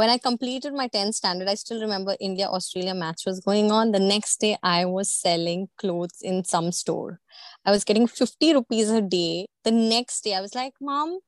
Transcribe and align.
when 0.00 0.08
I 0.08 0.16
completed 0.16 0.72
my 0.72 0.88
10th 0.88 1.16
standard, 1.16 1.46
I 1.46 1.56
still 1.56 1.78
remember 1.78 2.16
India 2.18 2.46
Australia 2.46 2.94
match 2.94 3.24
was 3.26 3.40
going 3.40 3.70
on. 3.70 3.92
The 3.92 4.00
next 4.00 4.40
day, 4.40 4.56
I 4.62 4.86
was 4.86 5.10
selling 5.10 5.68
clothes 5.76 6.22
in 6.22 6.42
some 6.42 6.72
store. 6.72 7.20
I 7.66 7.70
was 7.70 7.84
getting 7.84 8.06
50 8.06 8.54
rupees 8.54 8.88
a 8.88 9.02
day. 9.02 9.48
The 9.62 9.72
next 9.72 10.24
day, 10.24 10.34
I 10.34 10.40
was 10.40 10.54
like, 10.54 10.72
Mom, 10.80 11.18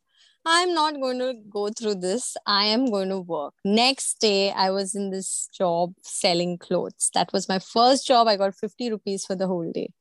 I'm 0.47 0.73
not 0.73 0.95
going 1.03 1.19
to 1.19 1.35
go 1.51 1.69
through 1.69 1.97
this. 1.97 2.35
I 2.47 2.65
am 2.65 2.87
going 2.87 3.11
to 3.11 3.21
work. 3.21 3.53
Next 3.63 4.21
day, 4.21 4.53
I 4.53 4.71
was 4.71 4.95
in 4.95 5.11
this 5.11 5.51
job 5.53 5.93
selling 6.01 6.57
clothes. 6.57 7.11
That 7.13 7.31
was 7.31 7.51
my 7.51 7.59
first 7.59 8.07
job. 8.07 8.27
I 8.27 8.39
got 8.39 8.55
50 8.55 8.91
rupees 8.91 9.27
for 9.27 9.37
the 9.37 9.49
whole 9.49 9.71
day. 9.71 9.93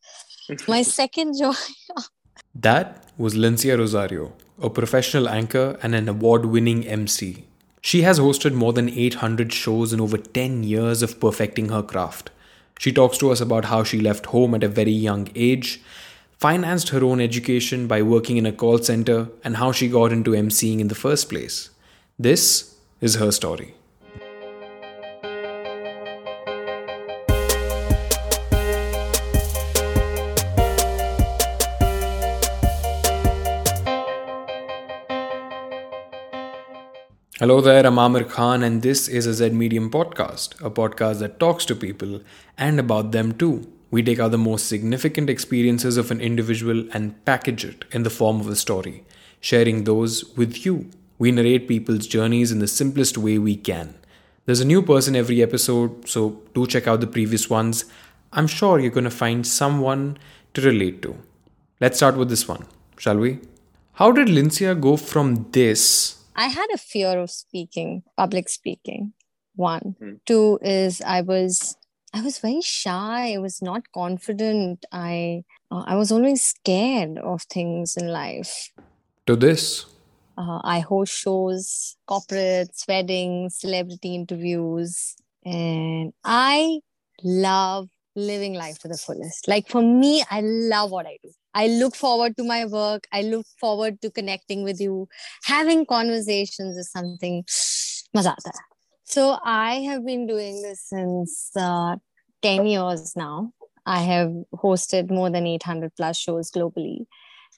my 0.70 0.82
second 1.02 1.38
job. 1.38 1.56
that 2.56 3.06
was 3.18 3.34
Lincia 3.36 3.78
Rosario, 3.78 4.34
a 4.62 4.70
professional 4.70 5.28
anchor 5.28 5.78
and 5.84 5.94
an 5.94 6.08
award 6.08 6.46
winning 6.46 6.88
MC. 6.88 7.48
She 7.82 8.04
has 8.04 8.20
hosted 8.20 8.54
more 8.54 8.74
than 8.74 8.90
800 8.90 9.52
shows 9.52 9.92
in 9.92 10.00
over 10.00 10.18
10 10.18 10.64
years 10.64 11.02
of 11.02 11.20
perfecting 11.20 11.70
her 11.70 11.84
craft. 11.84 12.30
She 12.80 12.92
talks 12.92 13.18
to 13.18 13.32
us 13.32 13.42
about 13.42 13.66
how 13.66 13.84
she 13.84 14.00
left 14.00 14.28
home 14.28 14.56
at 14.56 14.64
a 14.64 14.68
very 14.68 14.92
young 14.92 15.30
age 15.36 15.82
financed 16.42 16.90
her 16.90 17.04
own 17.04 17.22
education 17.22 17.86
by 17.86 18.02
working 18.02 18.36
in 18.36 18.48
a 18.48 18.52
call 18.52 18.80
center, 18.80 19.30
and 19.44 19.58
how 19.58 19.72
she 19.72 19.88
got 19.88 20.12
into 20.12 20.32
emceeing 20.32 20.80
in 20.80 20.88
the 20.88 20.96
first 20.96 21.30
place. 21.30 21.70
This 22.18 22.76
is 23.00 23.16
her 23.16 23.32
story. 23.32 23.76
Hello 37.42 37.60
there, 37.60 37.88
I'm 37.88 37.98
Amir 37.98 38.26
Khan, 38.26 38.62
and 38.62 38.84
this 38.84 39.08
is 39.08 39.26
a 39.26 39.34
Zed 39.34 39.52
Medium 39.52 39.90
podcast, 39.90 40.64
a 40.64 40.70
podcast 40.70 41.18
that 41.22 41.40
talks 41.40 41.66
to 41.66 41.76
people 41.76 42.22
and 42.56 42.80
about 42.80 43.14
them 43.14 43.32
too. 43.32 43.68
We 43.90 44.04
take 44.04 44.20
out 44.20 44.30
the 44.30 44.38
most 44.38 44.68
significant 44.68 45.28
experiences 45.28 45.98
of 45.98 46.12
an 46.12 46.22
individual 46.22 46.88
and 46.94 47.26
package 47.26 47.66
it 47.66 47.86
in 47.90 48.04
the 48.04 48.12
form 48.12 48.40
of 48.40 48.48
a 48.48 48.56
story, 48.56 49.04
sharing 49.40 49.86
those 49.86 50.24
with 50.38 50.68
you. 50.68 50.92
We 51.18 51.32
narrate 51.32 51.68
people's 51.68 52.06
journeys 52.06 52.52
in 52.52 52.60
the 52.60 52.68
simplest 52.68 53.18
way 53.18 53.40
we 53.40 53.56
can. 53.56 53.96
There's 54.46 54.62
a 54.62 54.74
new 54.74 54.84
person 54.84 55.16
every 55.16 55.42
episode, 55.42 56.08
so 56.08 56.44
do 56.54 56.68
check 56.68 56.88
out 56.88 57.02
the 57.02 57.08
previous 57.08 57.50
ones. 57.50 57.86
I'm 58.32 58.46
sure 58.46 58.78
you're 58.78 58.92
going 58.92 59.06
to 59.06 59.10
find 59.10 59.48
someone 59.48 60.20
to 60.54 60.62
relate 60.62 61.02
to. 61.02 61.18
Let's 61.80 61.98
start 61.98 62.18
with 62.18 62.30
this 62.30 62.48
one, 62.48 62.68
shall 63.00 63.18
we? 63.18 63.40
How 63.94 64.12
did 64.12 64.28
Lincia 64.28 64.80
go 64.80 64.96
from 64.96 65.50
this? 65.50 66.21
I 66.36 66.48
had 66.48 66.68
a 66.74 66.78
fear 66.78 67.20
of 67.20 67.30
speaking, 67.30 68.04
public 68.18 68.50
speaking. 68.50 69.14
One. 69.56 69.96
Hmm. 70.00 70.14
Two 70.26 70.60
is 70.62 71.02
I 71.02 71.22
was 71.22 71.76
I 72.14 72.22
was 72.22 72.40
very 72.40 72.62
shy. 72.62 73.34
I 73.34 73.38
was 73.38 73.62
not 73.62 73.84
confident. 73.94 74.86
I 74.92 75.44
uh, 75.72 75.84
I 75.86 75.96
was 75.96 76.12
always 76.12 76.42
scared 76.42 77.18
of 77.18 77.44
things 77.44 77.96
in 77.98 78.08
life. 78.08 78.72
To 79.28 79.36
this, 79.36 79.86
uh, 80.38 80.60
I 80.64 80.80
host 80.80 81.14
shows, 81.14 81.98
corporates, 82.10 82.88
weddings, 82.88 83.58
celebrity 83.58 84.16
interviews, 84.16 85.16
and 85.46 86.14
I 86.24 86.80
love 87.24 87.90
living 88.16 88.54
life 88.54 88.80
to 88.80 88.88
the 88.88 88.98
fullest. 88.98 89.48
Like 89.48 89.70
for 89.70 89.82
me, 89.82 90.24
I 90.30 90.42
love 90.42 90.92
what 90.92 91.06
I 91.06 91.18
do. 91.22 91.32
I 91.54 91.68
look 91.68 91.96
forward 91.96 92.38
to 92.38 92.44
my 92.44 92.66
work. 92.66 93.08
I 93.12 93.22
look 93.22 93.46
forward 93.60 94.02
to 94.02 94.12
connecting 94.12 94.64
with 94.64 94.80
you. 94.80 95.08
Having 95.44 95.86
conversations 95.86 96.78
is 96.78 96.92
something 96.92 97.44
so 99.04 99.38
I 99.44 99.76
have 99.82 100.06
been 100.06 100.28
doing 100.28 100.62
this 100.62 100.82
since 100.88 101.52
uh, 101.56 101.98
10 102.42 102.66
years 102.66 103.14
now. 103.16 103.52
I 103.86 104.02
have 104.02 104.32
hosted 104.54 105.10
more 105.10 105.30
than 105.30 105.48
800 105.48 105.96
plus 105.96 106.18
shows 106.18 106.52
globally. 106.52 107.06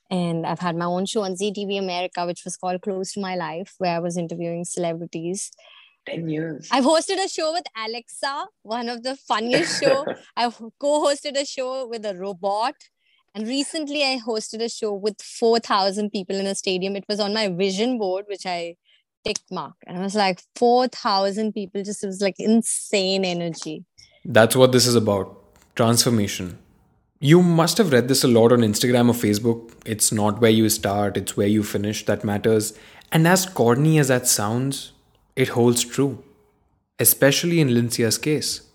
And 0.09 0.45
I've 0.45 0.59
had 0.59 0.75
my 0.75 0.85
own 0.85 1.05
show 1.05 1.23
on 1.23 1.35
Zee 1.35 1.51
TV 1.51 1.79
America, 1.79 2.25
which 2.25 2.43
was 2.43 2.57
called 2.57 2.81
Close 2.81 3.13
to 3.13 3.19
My 3.19 3.35
Life, 3.35 3.73
where 3.77 3.95
I 3.95 3.99
was 3.99 4.17
interviewing 4.17 4.63
celebrities. 4.63 5.51
10 6.05 6.27
years. 6.27 6.67
I've 6.71 6.83
hosted 6.83 7.23
a 7.23 7.29
show 7.29 7.53
with 7.53 7.63
Alexa, 7.77 8.47
one 8.61 8.89
of 8.89 9.03
the 9.03 9.15
funniest 9.15 9.81
show. 9.81 10.05
I've 10.37 10.57
co-hosted 10.79 11.39
a 11.39 11.45
show 11.45 11.87
with 11.87 12.05
a 12.05 12.15
robot. 12.15 12.75
And 13.35 13.47
recently 13.47 14.03
I 14.03 14.19
hosted 14.19 14.61
a 14.61 14.69
show 14.69 14.93
with 14.93 15.21
4,000 15.21 16.11
people 16.11 16.35
in 16.35 16.45
a 16.45 16.55
stadium. 16.55 16.95
It 16.95 17.05
was 17.09 17.19
on 17.19 17.33
my 17.33 17.49
vision 17.49 17.97
board, 17.97 18.25
which 18.27 18.45
I 18.45 18.75
tick 19.25 19.39
mark. 19.51 19.73
And 19.87 19.97
I 19.97 20.01
was 20.01 20.15
like, 20.15 20.41
4,000 20.55 21.53
people, 21.53 21.83
just 21.83 22.03
it 22.03 22.07
was 22.07 22.21
like 22.21 22.35
insane 22.37 23.25
energy. 23.25 23.85
That's 24.23 24.55
what 24.55 24.71
this 24.71 24.85
is 24.85 24.95
about 24.95 25.35
transformation. 25.75 26.59
You 27.19 27.41
must 27.41 27.77
have 27.77 27.91
read 27.91 28.07
this 28.07 28.23
a 28.23 28.27
lot 28.27 28.51
on 28.51 28.59
Instagram 28.59 29.09
or 29.09 29.13
Facebook. 29.13 29.71
It's 29.85 30.11
not 30.11 30.39
where 30.39 30.51
you 30.51 30.69
start, 30.69 31.17
it's 31.17 31.35
where 31.37 31.47
you 31.47 31.63
finish 31.63 32.05
that 32.05 32.23
matters. 32.23 32.77
And 33.11 33.27
as 33.27 33.45
corny 33.45 33.97
as 33.97 34.09
that 34.09 34.27
sounds, 34.27 34.91
it 35.35 35.49
holds 35.49 35.83
true, 35.83 36.23
especially 36.99 37.61
in 37.61 37.73
Lincia's 37.73 38.17
case. 38.17 38.69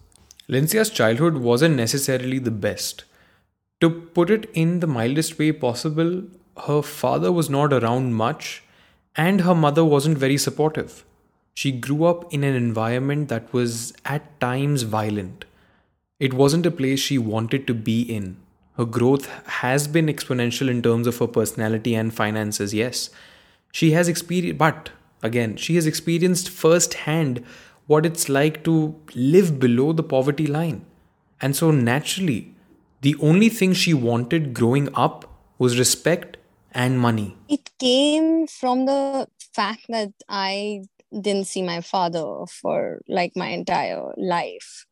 Lincia's 0.49 0.91
childhood 0.91 1.37
wasn't 1.37 1.77
necessarily 1.77 2.39
the 2.39 2.51
best. 2.51 3.05
To 3.81 3.91
put 3.91 4.31
it 4.31 4.51
in 4.55 4.81
the 4.81 4.87
mildest 4.87 5.39
way 5.39 5.53
possible, 5.53 6.25
her 6.67 6.83
father 6.83 7.31
was 7.31 7.49
not 7.49 7.73
around 7.73 8.15
much 8.15 8.63
and 9.17 9.43
her 9.43 9.55
mother 9.55 9.85
wasn't 9.85 10.19
very 10.19 10.37
supportive. 10.37 11.05
She 11.55 11.73
grew 11.73 12.05
up 12.05 12.33
in 12.33 12.45
an 12.45 12.55
environment 12.55 13.29
that 13.29 13.53
was 13.53 13.93
at 14.05 14.41
times 14.41 14.83
violent. 14.83 15.45
It 16.21 16.35
wasn't 16.35 16.67
a 16.67 16.71
place 16.71 17.01
she 17.01 17.19
wanted 17.19 17.67
to 17.67 17.75
be 17.75 18.03
in. 18.03 18.37
Her 18.77 18.85
growth 18.85 19.27
has 19.61 19.89
been 19.89 20.07
exponential 20.07 20.69
in 20.69 20.83
terms 20.83 21.07
of 21.07 21.19
her 21.19 21.27
personality 21.27 21.95
and 21.95 22.15
finances, 22.15 22.73
yes. 22.73 23.11
She 23.73 23.91
has 23.91 24.09
experienced, 24.09 24.59
but 24.59 24.91
again, 25.23 25.57
she 25.57 25.75
has 25.75 25.87
experienced 25.87 26.49
firsthand 26.49 27.45
what 27.87 28.07
it's 28.07 28.29
like 28.29 28.63
to 28.65 28.95
live 29.15 29.59
below 29.59 29.93
the 29.93 30.03
poverty 30.03 30.47
line. 30.47 30.85
And 31.41 31.57
so, 31.57 31.71
naturally, 31.73 32.55
the 33.01 33.17
only 33.21 33.49
thing 33.49 33.73
she 33.73 33.95
wanted 33.95 34.55
growing 34.55 34.89
up 34.95 35.25
was 35.59 35.79
respect 35.79 36.37
and 36.73 36.99
money? 36.99 37.37
It 37.49 37.71
came 37.79 38.47
from 38.47 38.87
the 38.87 39.27
fact 39.55 39.87
that 39.89 40.13
I 40.29 40.83
didn't 41.13 41.47
see 41.47 41.63
my 41.63 41.81
father 41.81 42.45
for 42.61 43.01
like 43.09 43.33
my 43.37 43.49
entire 43.49 44.13
life. 44.17 44.85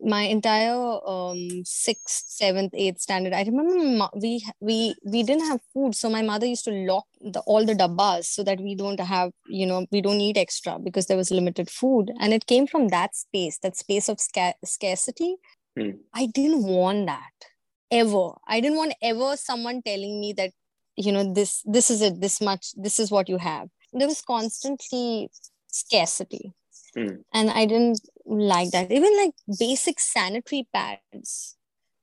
My 0.00 0.22
entire 0.22 0.98
um 1.06 1.62
sixth 1.66 2.24
seventh 2.28 2.72
eighth 2.74 3.02
standard 3.02 3.34
i 3.34 3.42
remember 3.42 4.08
we 4.14 4.42
we 4.60 4.94
we 5.04 5.22
didn't 5.22 5.44
have 5.44 5.60
food 5.74 5.94
so 5.94 6.08
my 6.08 6.22
mother 6.22 6.46
used 6.46 6.64
to 6.64 6.70
lock 6.70 7.04
the, 7.20 7.40
all 7.40 7.66
the 7.66 7.74
dabbas 7.74 8.28
so 8.28 8.42
that 8.44 8.58
we 8.60 8.74
don't 8.74 8.98
have 8.98 9.30
you 9.46 9.66
know 9.66 9.84
we 9.92 10.00
don't 10.00 10.22
eat 10.22 10.38
extra 10.38 10.78
because 10.78 11.04
there 11.06 11.18
was 11.18 11.30
limited 11.30 11.68
food. 11.68 12.10
And 12.18 12.32
it 12.32 12.46
came 12.46 12.66
from 12.66 12.88
that 12.88 13.14
space 13.14 13.58
that 13.58 13.76
space 13.76 14.08
of 14.08 14.18
sca- 14.20 14.54
scarcity 14.64 15.36
hmm. 15.76 15.90
i 16.14 16.26
didn't 16.26 16.62
want 16.62 17.06
that 17.06 17.48
ever. 17.90 18.32
I 18.46 18.60
didn't 18.60 18.76
want 18.76 18.94
ever 19.02 19.36
someone 19.36 19.82
telling 19.82 20.20
me 20.20 20.32
that 20.34 20.52
you 20.96 21.12
know 21.12 21.32
this 21.32 21.62
this 21.64 21.90
is 21.90 22.02
it 22.02 22.20
this 22.20 22.40
much 22.40 22.72
this 22.76 22.98
is 22.98 23.10
what 23.10 23.28
you 23.28 23.38
have. 23.38 23.68
There 23.92 24.08
was 24.08 24.22
constantly 24.22 25.30
scarcity. 25.68 26.52
Mm. 26.96 27.22
and 27.34 27.50
i 27.50 27.66
didn't 27.66 28.00
like 28.24 28.70
that. 28.70 28.90
Even 28.90 29.14
like 29.18 29.34
basic 29.58 30.00
sanitary 30.00 30.66
pads 30.72 31.58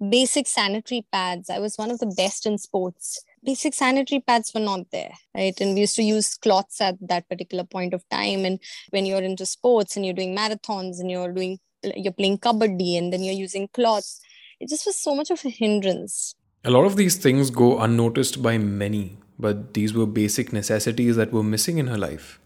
basic 0.10 0.46
sanitary 0.46 1.06
pads. 1.12 1.50
I 1.50 1.60
was 1.60 1.78
one 1.78 1.90
of 1.90 2.00
the 2.00 2.14
best 2.18 2.46
in 2.46 2.58
sports. 2.58 3.24
Basic 3.44 3.74
sanitary 3.74 4.20
pads 4.20 4.52
were 4.54 4.62
not 4.62 4.92
there 4.92 5.14
right? 5.36 5.60
And 5.60 5.74
we 5.74 5.82
used 5.82 5.96
to 5.96 6.04
use 6.04 6.36
cloths 6.36 6.82
at 6.82 6.96
that 7.02 7.28
particular 7.30 7.64
point 7.64 7.94
of 7.94 8.08
time. 8.10 8.46
And 8.46 8.60
when 8.92 9.06
you're 9.06 9.22
into 9.22 9.46
sports 9.46 9.96
and 9.96 10.06
you're 10.06 10.14
doing 10.14 10.36
marathons 10.36 11.00
and 11.00 11.10
you're 11.10 11.32
doing 11.32 11.60
you're 11.96 12.14
playing 12.14 12.38
kabaddi 12.38 12.98
and 12.98 13.14
then 13.14 13.24
you're 13.24 13.42
using 13.48 13.68
cloths 13.70 14.22
it 14.60 14.70
just 14.70 14.86
was 14.86 14.96
so 14.96 15.16
much 15.16 15.30
of 15.32 15.44
a 15.46 15.50
hindrance 15.50 16.36
a 16.68 16.72
lot 16.72 16.86
of 16.86 16.96
these 16.96 17.16
things 17.16 17.52
go 17.52 17.80
unnoticed 17.80 18.42
by 18.42 18.58
many, 18.58 19.18
but 19.38 19.76
these 19.76 19.94
were 19.94 20.08
basic 20.08 20.52
necessities 20.52 21.16
that 21.16 21.32
were 21.32 21.44
missing 21.44 21.78
in 21.78 21.86
her 21.86 21.98
life. 21.98 22.40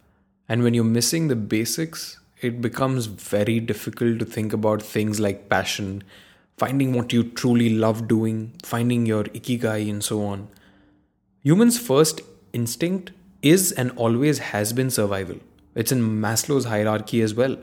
And 0.50 0.62
when 0.62 0.74
you're 0.74 0.84
missing 0.84 1.30
the 1.30 1.38
basics, 1.38 2.20
it 2.42 2.60
becomes 2.60 3.06
very 3.06 3.62
difficult 3.62 4.20
to 4.20 4.26
think 4.26 4.52
about 4.52 4.82
things 4.82 5.22
like 5.22 5.48
passion, 5.48 6.04
finding 6.58 6.92
what 6.92 7.14
you 7.14 7.24
truly 7.24 7.70
love 7.70 8.10
doing, 8.10 8.52
finding 8.62 9.06
your 9.06 9.24
ikigai, 9.24 9.90
and 9.90 10.04
so 10.04 10.22
on. 10.26 10.50
Humans' 11.44 11.80
first 11.80 12.20
instinct 12.52 13.12
is 13.42 13.72
and 13.72 13.90
always 13.92 14.40
has 14.40 14.74
been 14.74 14.90
survival. 14.90 15.38
It's 15.76 15.94
in 15.94 16.02
Maslow's 16.22 16.66
hierarchy 16.66 17.22
as 17.22 17.34
well. 17.34 17.58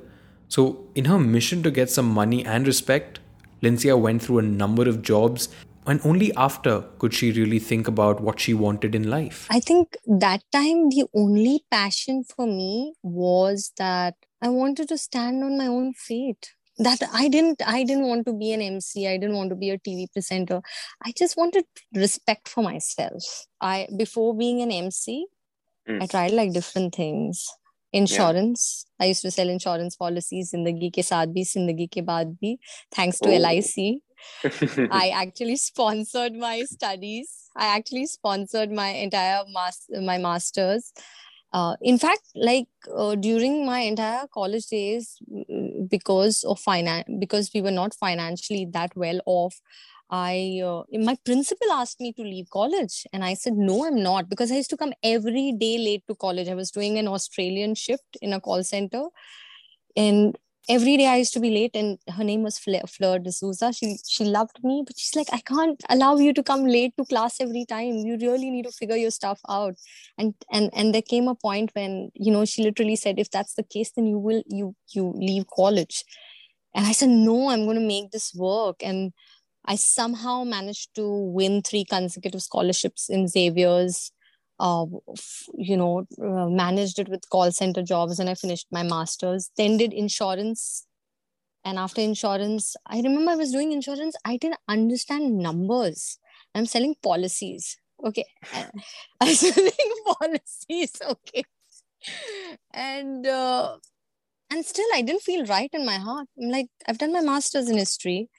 So, 0.49 0.87
in 0.95 1.07
her 1.07 1.19
mission 1.19 1.63
to 1.63 1.71
get 1.71 1.91
some 1.91 2.09
money 2.09 2.45
and 2.45 2.67
respect, 2.67 3.21
Lincia 3.63 3.99
went 3.99 4.23
through 4.23 4.39
a 4.39 4.43
number 4.43 4.89
of 4.89 5.03
jobs 5.03 5.49
and 5.87 6.01
only 6.05 6.35
after 6.35 6.85
could 6.99 7.15
she 7.15 7.31
really 7.33 7.59
think 7.59 7.87
about 7.87 8.21
what 8.21 8.41
she 8.41 8.53
wanted 8.55 8.95
in 8.95 9.09
life. 9.09 9.47
I 9.51 9.61
think 9.61 9.97
that 10.07 10.43
time 10.53 10.91
the 10.91 11.05
only 11.15 11.65
passion 11.71 12.25
for 12.25 12.47
me 12.47 12.95
was 13.03 13.73
that 13.79 14.15
I 14.43 14.49
wanted 14.49 14.89
to 14.89 14.99
stand 14.99 15.45
on 15.45 15.57
my 15.57 15.67
own 15.67 15.95
feet. 15.95 16.53
That 16.79 17.01
I 17.11 17.29
didn't 17.29 17.63
I 17.65 17.85
didn't 17.85 18.07
want 18.07 18.27
to 18.27 18.35
be 18.35 18.53
an 18.53 18.61
MC, 18.61 19.09
I 19.09 19.17
didn't 19.17 19.37
want 19.37 19.49
to 19.51 19.57
be 19.57 19.71
a 19.71 19.79
TV 19.79 20.13
presenter. 20.13 20.61
I 21.03 21.13
just 21.17 21.37
wanted 21.37 21.65
respect 21.95 22.49
for 22.49 22.63
myself. 22.63 23.47
I 23.61 23.89
before 23.97 24.37
being 24.37 24.61
an 24.61 24.71
MC, 24.71 25.27
mm. 25.89 26.03
I 26.03 26.07
tried 26.07 26.33
like 26.33 26.53
different 26.53 26.95
things. 26.95 27.49
Insurance. 27.97 28.85
Yeah. 28.87 29.05
I 29.05 29.09
used 29.09 29.23
to 29.23 29.31
sell 29.31 29.49
insurance 29.49 29.97
policies 29.97 30.53
zindagi 30.55 30.91
ke 30.99 31.05
saath 31.11 31.35
bhi, 31.37 31.45
zindagi 31.53 31.89
ke 31.97 32.05
baad 32.11 32.37
bhi, 32.43 32.57
thanks 32.99 33.21
to 33.27 33.33
oh. 33.33 33.43
LIC. 33.47 34.89
I 35.03 35.11
actually 35.25 35.57
sponsored 35.57 36.35
my 36.35 36.63
studies. 36.71 37.35
I 37.57 37.67
actually 37.77 38.07
sponsored 38.07 38.73
my 38.73 38.89
entire 39.07 39.45
mas- 39.59 39.87
my 40.11 40.19
masters. 40.19 40.93
Uh, 41.53 41.75
in 41.81 41.97
fact, 41.97 42.23
like 42.35 42.69
uh, 42.95 43.15
during 43.15 43.65
my 43.65 43.81
entire 43.81 44.27
college 44.33 44.67
days, 44.67 45.17
because 45.89 46.43
of 46.45 46.59
finance, 46.59 47.09
because 47.19 47.51
we 47.55 47.63
were 47.63 47.71
not 47.71 47.95
financially 47.95 48.67
that 48.73 48.95
well 48.97 49.21
off, 49.27 49.61
I 50.11 50.61
uh, 50.65 50.83
my 50.93 51.17
principal 51.25 51.73
asked 51.73 52.01
me 52.01 52.13
to 52.15 52.23
leave 52.23 52.49
college, 52.51 53.07
and 53.13 53.25
I 53.25 53.35
said 53.35 53.55
no, 53.55 53.87
I'm 53.87 54.03
not 54.03 54.29
because 54.29 54.53
I 54.53 54.57
used 54.57 54.71
to 54.71 54.77
come 54.77 54.93
every 55.03 55.53
day 55.53 55.79
late 55.79 56.05
to 56.09 56.15
college. 56.15 56.49
I 56.49 56.55
was 56.55 56.71
doing 56.71 56.99
an 56.99 57.09
Australian 57.09 57.75
shift 57.75 58.17
in 58.23 58.33
a 58.33 58.41
call 58.41 58.63
center, 58.63 59.05
and 59.97 60.37
every 60.69 60.97
day 60.97 61.07
I 61.07 61.17
used 61.17 61.33
to 61.35 61.41
be 61.41 61.51
late, 61.51 61.73
and 61.75 61.99
her 62.17 62.25
name 62.25 62.43
was 62.43 62.59
Fleur, 62.59 62.83
Fleur 62.89 63.19
D'Souza. 63.19 63.73
She 63.73 63.99
she 64.07 64.25
loved 64.25 64.63
me, 64.63 64.83
but 64.87 64.99
she's 64.99 65.17
like, 65.17 65.29
I 65.33 65.41
can't 65.41 65.83
allow 65.89 66.17
you 66.17 66.33
to 66.35 66.43
come 66.43 66.65
late 66.65 66.95
to 66.99 67.05
class 67.05 67.41
every 67.41 67.65
time. 67.65 67.97
You 68.07 68.17
really 68.21 68.51
need 68.51 68.65
to 68.67 68.73
figure 68.73 68.97
your 68.97 69.11
stuff 69.11 69.41
out. 69.49 69.75
And 70.19 70.35
and 70.53 70.71
and 70.75 70.95
there 70.95 71.03
came 71.03 71.29
a 71.29 71.35
point 71.35 71.71
when 71.75 72.11
you 72.15 72.33
know 72.33 72.45
she 72.45 72.63
literally 72.63 72.97
said, 72.97 73.19
if 73.19 73.31
that's 73.31 73.55
the 73.55 73.65
case, 73.65 73.93
then 73.93 74.07
you 74.07 74.19
will 74.19 74.43
you 74.47 74.75
you 74.89 75.13
leave 75.17 75.47
college. 75.55 76.05
And 76.75 76.87
I 76.87 76.93
said, 76.93 77.09
no, 77.09 77.49
I'm 77.51 77.65
going 77.65 77.79
to 77.81 77.87
make 77.87 78.11
this 78.11 78.35
work. 78.35 78.77
And 78.83 79.13
I 79.67 79.77
somehow 79.77 80.45
managed 80.45 80.95
to 80.95 81.09
win 81.09 81.63
three 81.63 81.85
consecutive 81.85 82.43
scholarships 82.43 83.09
in 83.09 83.29
Xavier's 83.29 84.13
uh, 84.59 84.87
you 85.55 85.77
know, 85.77 86.07
uh, 86.23 86.49
managed 86.49 86.99
it 86.99 87.09
with 87.09 87.29
call 87.29 87.51
center 87.53 87.83
jobs 87.83 88.19
and 88.19 88.29
I 88.29 88.35
finished 88.35 88.67
my 88.71 88.83
master's. 88.83 89.51
Then 89.57 89.77
did 89.77 89.93
insurance. 89.93 90.87
And 91.65 91.79
after 91.79 92.01
insurance, 92.01 92.77
I 92.87 93.01
remember 93.01 93.33
I 93.33 93.37
was 93.37 93.53
doing 93.53 93.73
insurance. 93.73 94.17
I 94.25 94.37
didn't 94.37 94.61
understand 94.69 95.39
numbers. 95.39 96.19
I'm 96.55 96.67
selling 96.67 96.95
policies. 97.03 97.77
Okay. 98.05 98.25
I'm 99.21 99.35
selling 99.35 99.73
policies. 100.21 100.93
Okay. 101.03 101.45
And, 102.73 103.27
uh, 103.27 103.77
and 104.51 104.65
still 104.65 104.87
I 104.95 105.03
didn't 105.03 105.23
feel 105.23 105.45
right 105.47 105.71
in 105.73 105.85
my 105.85 105.97
heart. 105.97 106.29
I'm 106.41 106.51
like, 106.51 106.69
I've 106.87 106.99
done 106.99 107.13
my 107.13 107.21
master's 107.21 107.69
in 107.69 107.77
history. 107.77 108.31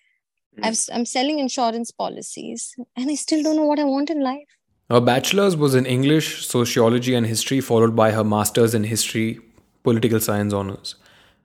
Mm. 0.59 0.89
I'm 0.94 1.06
selling 1.06 1.39
insurance 1.39 1.92
policies 1.92 2.75
and 2.95 3.09
I 3.09 3.15
still 3.15 3.44
don't 3.44 3.56
know 3.56 3.65
what 3.65 3.80
I 3.80 3.83
want 3.83 4.09
in 4.09 4.21
life. 4.21 4.48
Her 4.89 5.01
bachelor's 5.01 5.56
was 5.56 5.75
in 5.75 5.86
English, 5.86 6.45
sociology, 6.48 7.13
and 7.13 7.25
history, 7.25 7.59
followed 7.59 7.95
by 7.95 8.12
her 8.12 8.24
master's 8.24 8.74
in 8.74 8.86
history, 8.86 9.39
political 9.83 10.21
science 10.21 10.54
honors. 10.54 10.95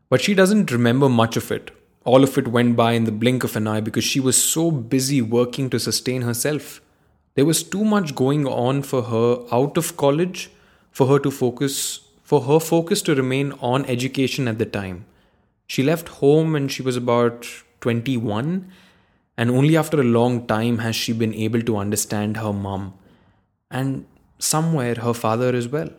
But 0.08 0.20
she 0.20 0.34
doesn't 0.34 0.70
remember 0.70 1.08
much 1.08 1.36
of 1.36 1.50
it. 1.50 1.72
All 2.04 2.22
of 2.22 2.38
it 2.38 2.48
went 2.48 2.76
by 2.76 2.92
in 2.92 3.04
the 3.04 3.12
blink 3.12 3.42
of 3.42 3.56
an 3.56 3.66
eye 3.66 3.80
because 3.80 4.04
she 4.04 4.20
was 4.20 4.36
so 4.36 4.70
busy 4.70 5.20
working 5.20 5.70
to 5.70 5.80
sustain 5.80 6.22
herself. 6.22 6.80
There 7.34 7.44
was 7.44 7.62
too 7.62 7.84
much 7.84 8.14
going 8.14 8.46
on 8.46 8.82
for 8.82 9.02
her 9.02 9.44
out 9.50 9.76
of 9.76 9.96
college 9.96 10.50
for 10.90 11.06
her 11.06 11.18
to 11.18 11.30
focus 11.30 12.00
for 12.22 12.42
her 12.42 12.60
focus 12.60 13.02
to 13.02 13.14
remain 13.14 13.52
on 13.60 13.84
education 13.86 14.48
at 14.48 14.58
the 14.58 14.64
time. 14.64 15.04
She 15.66 15.82
left 15.82 16.08
home 16.08 16.52
when 16.52 16.68
she 16.68 16.82
was 16.82 16.96
about 16.96 17.46
21 17.80 18.70
and 19.36 19.50
only 19.50 19.76
after 19.76 20.00
a 20.00 20.04
long 20.04 20.46
time 20.46 20.78
has 20.78 20.94
she 20.94 21.12
been 21.12 21.34
able 21.34 21.62
to 21.62 21.76
understand 21.76 22.36
her 22.36 22.52
mom 22.52 22.94
and 23.70 24.06
somewhere 24.38 24.94
her 24.96 25.14
father 25.14 25.54
as 25.54 25.68
well. 25.68 25.90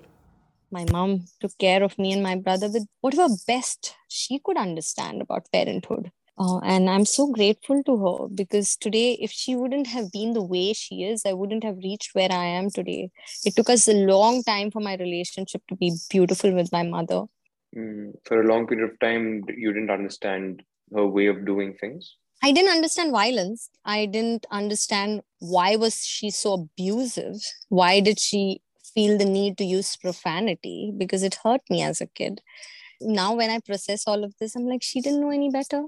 My 0.72 0.86
mom 0.92 1.26
took 1.40 1.58
care 1.58 1.84
of 1.84 1.98
me 2.00 2.14
and 2.14 2.24
my 2.24 2.36
brother 2.36 2.70
with 2.70 2.88
whatever 3.02 3.34
best 3.48 3.96
she 4.08 4.40
could 4.40 4.58
understand 4.58 5.22
about 5.22 5.52
parenthood. 5.52 6.12
Uh, 6.38 6.58
and 6.60 6.90
I'm 6.90 7.06
so 7.06 7.28
grateful 7.28 7.84
to 7.84 7.98
her 7.98 8.28
because 8.28 8.76
today, 8.76 9.14
if 9.22 9.32
she 9.32 9.56
wouldn't 9.56 9.86
have 9.88 10.12
been 10.12 10.34
the 10.34 10.42
way 10.42 10.74
she 10.74 11.04
is, 11.04 11.24
I 11.28 11.34
wouldn't 11.34 11.64
have 11.64 11.78
reached 11.78 12.16
where 12.16 12.32
I 12.32 12.46
am 12.46 12.72
today. 12.72 13.12
It 13.46 13.56
took 13.56 13.70
us 13.70 13.88
a 13.88 13.94
long 13.94 14.42
time 14.42 14.72
for 14.72 14.80
my 14.80 14.96
relationship 14.96 15.62
to 15.70 15.76
be 15.76 15.92
beautiful 16.10 16.52
with 16.52 16.72
my 16.72 16.82
mother. 16.82 17.26
Mm, 17.78 18.14
for 18.26 18.42
a 18.42 18.48
long 18.48 18.66
period 18.66 18.90
of 18.90 19.00
time, 19.00 19.44
you 19.56 19.74
didn't 19.74 19.92
understand 19.92 20.64
her 20.94 21.06
way 21.06 21.28
of 21.28 21.46
doing 21.46 21.76
things? 21.80 22.16
I 22.44 22.52
didn't 22.52 22.72
understand 22.72 23.14
violence. 23.14 23.70
I 23.86 24.06
didn't 24.06 24.46
understand 24.52 25.22
why 25.40 25.78
was 25.78 26.06
she 26.06 26.30
so 26.30 26.54
abusive? 26.54 27.38
Why 27.70 28.02
did 28.02 28.20
she 28.20 28.62
feel 28.94 29.18
the 29.18 29.24
need 29.24 29.58
to 29.60 29.64
use 29.64 29.96
profanity? 29.96 30.94
Because 30.98 31.24
it 31.24 31.40
hurt 31.42 31.62
me 31.70 31.82
as 31.82 32.02
a 32.02 32.06
kid. 32.06 32.42
Now, 33.00 33.34
when 33.34 33.50
I 33.50 33.60
process 33.60 34.04
all 34.06 34.26
of 34.26 34.34
this, 34.42 34.58
I'm 34.58 34.66
like, 34.66 34.84
she 34.84 35.00
didn't 35.00 35.22
know 35.22 35.32
any 35.32 35.50
better. 35.52 35.84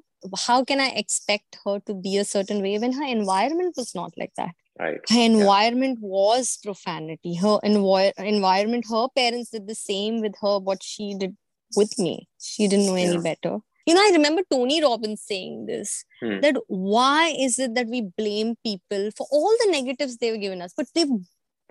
How 0.48 0.63
can 0.63 0.80
I 0.80 0.88
expect 0.96 1.57
her 1.66 1.80
to 1.88 1.94
be 1.94 2.16
a 2.18 2.24
certain 2.24 2.62
way 2.62 2.80
when 2.80 2.94
her 2.94 3.06
environment 3.06 3.75
was 3.75 3.94
not 3.94 4.13
like 4.18 4.31
that? 4.38 4.56
Right. 4.80 5.02
Her 5.10 5.19
environment 5.19 6.00
yeah. 6.02 6.07
was 6.07 6.57
profanity. 6.63 7.36
Her 7.36 7.60
envi- 7.66 8.13
environment, 8.18 8.86
her 8.90 9.07
parents 9.13 9.50
did 9.50 9.68
the 9.68 9.75
same 9.75 10.22
with 10.22 10.36
her, 10.42 10.60
what 10.60 10.84
she 10.84 11.16
did 11.16 11.36
with 11.75 12.00
me. 12.00 12.30
She 12.40 12.69
didn't 12.69 12.86
know 12.86 12.96
any 12.96 13.16
yeah. 13.16 13.36
better 13.36 13.60
you 13.86 13.94
know 13.94 14.02
i 14.02 14.12
remember 14.12 14.42
tony 14.52 14.82
robbins 14.84 15.22
saying 15.22 15.66
this 15.66 16.04
hmm. 16.22 16.40
that 16.42 16.56
why 16.68 17.34
is 17.40 17.60
it 17.60 17.76
that 17.76 17.88
we 17.88 18.02
blame 18.18 18.56
people 18.64 19.10
for 19.18 19.28
all 19.32 19.56
the 19.64 19.72
negatives 19.72 20.18
they've 20.18 20.42
given 20.42 20.62
us 20.62 20.74
but 20.76 20.88
they've 20.96 21.18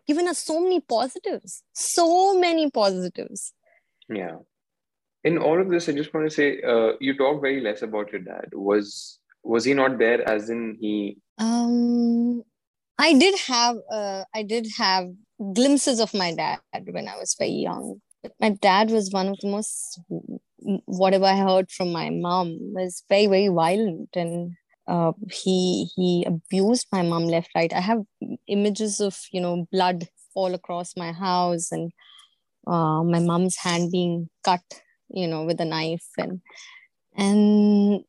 given 0.06 0.28
us 0.28 0.38
so 0.38 0.61
many 0.61 0.81
positives 0.81 1.62
so 1.72 2.38
many 2.38 2.70
positives. 2.70 3.52
Yeah. 4.08 4.37
In 5.22 5.38
all 5.38 5.61
of 5.61 5.70
this 5.70 5.88
i 5.88 5.93
just 5.93 6.12
want 6.12 6.28
to 6.28 6.34
say 6.34 6.61
uh, 6.62 6.93
you 7.00 7.16
talk 7.16 7.40
very 7.40 7.61
less 7.61 7.82
about 7.82 8.12
your 8.12 8.20
dad. 8.20 8.49
Was 8.52 9.19
was 9.43 9.64
he 9.64 9.75
not 9.75 9.99
there 9.99 10.26
as 10.28 10.50
in 10.50 10.76
he 10.81 11.19
um 11.38 12.43
i 12.99 13.12
did 13.14 13.38
have 13.46 13.76
uh, 13.90 14.25
i 14.34 14.43
did 14.43 14.67
have 14.76 15.08
glimpses 15.52 16.00
of 16.00 16.14
my 16.14 16.32
dad 16.34 16.60
when 16.90 17.08
i 17.08 17.17
was 17.17 17.34
very 17.38 17.52
young. 17.69 18.00
But 18.22 18.32
my 18.40 18.50
dad 18.50 18.90
was 18.90 19.10
one 19.10 19.28
of 19.28 19.38
the 19.40 19.49
most 19.49 20.00
whatever 20.87 21.25
I 21.26 21.37
heard 21.37 21.70
from 21.70 21.93
my 21.93 22.11
mom 22.11 22.58
was 22.75 23.03
very, 23.08 23.27
very 23.27 23.48
violent 23.48 24.10
and 24.15 24.53
uh, 24.86 25.12
he 25.31 25.88
he 25.96 26.24
abused 26.27 26.86
my 26.93 27.03
mom 27.03 27.24
left 27.24 27.50
right. 27.55 27.72
I 27.72 27.81
have 27.81 28.03
images 28.46 29.00
of 29.00 29.19
you 29.32 29.41
know 29.41 29.67
blood 29.72 30.08
all 30.34 30.55
across 30.55 30.96
my 30.96 31.12
house 31.12 31.72
and 31.72 31.93
uh, 32.67 33.03
my 33.03 33.20
mom's 33.20 33.56
hand 33.56 33.93
being 33.93 34.29
cut 34.43 34.62
you 35.08 35.27
know 35.27 35.44
with 35.44 35.60
a 35.60 35.65
knife 35.65 36.06
and 36.19 36.41
and 37.17 38.05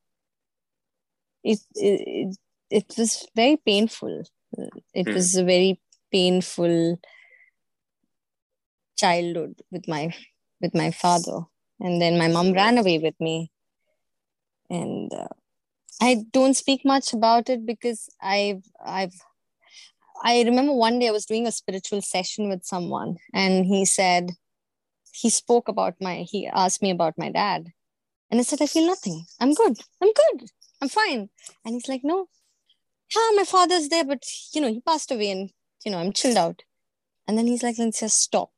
it 1.43 1.59
it, 1.75 2.35
it 2.69 2.93
was 2.97 3.27
very 3.35 3.57
painful. 3.57 4.23
It 4.93 5.07
mm. 5.07 5.13
was 5.13 5.35
a 5.35 5.43
very 5.43 5.79
painful 6.11 6.99
childhood 8.97 9.61
with 9.71 9.87
my 9.87 10.13
with 10.61 10.73
my 10.73 10.91
father 10.91 11.41
and 11.79 12.01
then 12.01 12.17
my 12.17 12.27
mom 12.27 12.53
ran 12.53 12.77
away 12.77 12.99
with 12.99 13.15
me. 13.19 13.51
And 14.69 15.13
uh, 15.13 15.27
i 16.01 16.25
don't 16.31 16.55
speak 16.55 16.83
much 16.83 17.13
about 17.13 17.49
it 17.49 17.65
because 17.65 18.09
i've 18.21 18.63
i've 18.85 19.13
i 20.23 20.41
remember 20.41 20.73
one 20.73 20.99
day 20.99 21.07
i 21.07 21.11
was 21.11 21.25
doing 21.25 21.47
a 21.47 21.51
spiritual 21.51 22.01
session 22.01 22.49
with 22.49 22.65
someone 22.65 23.15
and 23.33 23.65
he 23.65 23.85
said 23.85 24.31
he 25.13 25.29
spoke 25.29 25.67
about 25.67 25.95
my 26.01 26.25
he 26.29 26.47
asked 26.47 26.81
me 26.81 26.91
about 26.91 27.17
my 27.17 27.31
dad. 27.31 27.71
And 28.29 28.39
i 28.39 28.43
said 28.43 28.61
i 28.61 28.65
feel 28.65 28.85
nothing. 28.85 29.25
I'm 29.39 29.53
good. 29.53 29.77
I'm 30.01 30.11
good. 30.11 30.49
I'm 30.81 30.89
fine. 30.89 31.29
And 31.63 31.75
he's 31.75 31.87
like 31.87 32.01
no. 32.03 32.27
Yeah 33.15 33.29
my 33.35 33.45
father's 33.45 33.87
there 33.87 34.03
but 34.03 34.25
you 34.53 34.59
know 34.59 34.67
he 34.67 34.81
passed 34.81 35.11
away 35.11 35.31
and 35.31 35.51
you 35.85 35.91
know 35.91 35.99
i'm 35.99 36.11
chilled 36.11 36.37
out. 36.37 36.63
And 37.27 37.37
then 37.37 37.47
he's 37.47 37.63
like 37.63 37.77
let's 37.79 38.01
just 38.01 38.19
stop. 38.19 38.51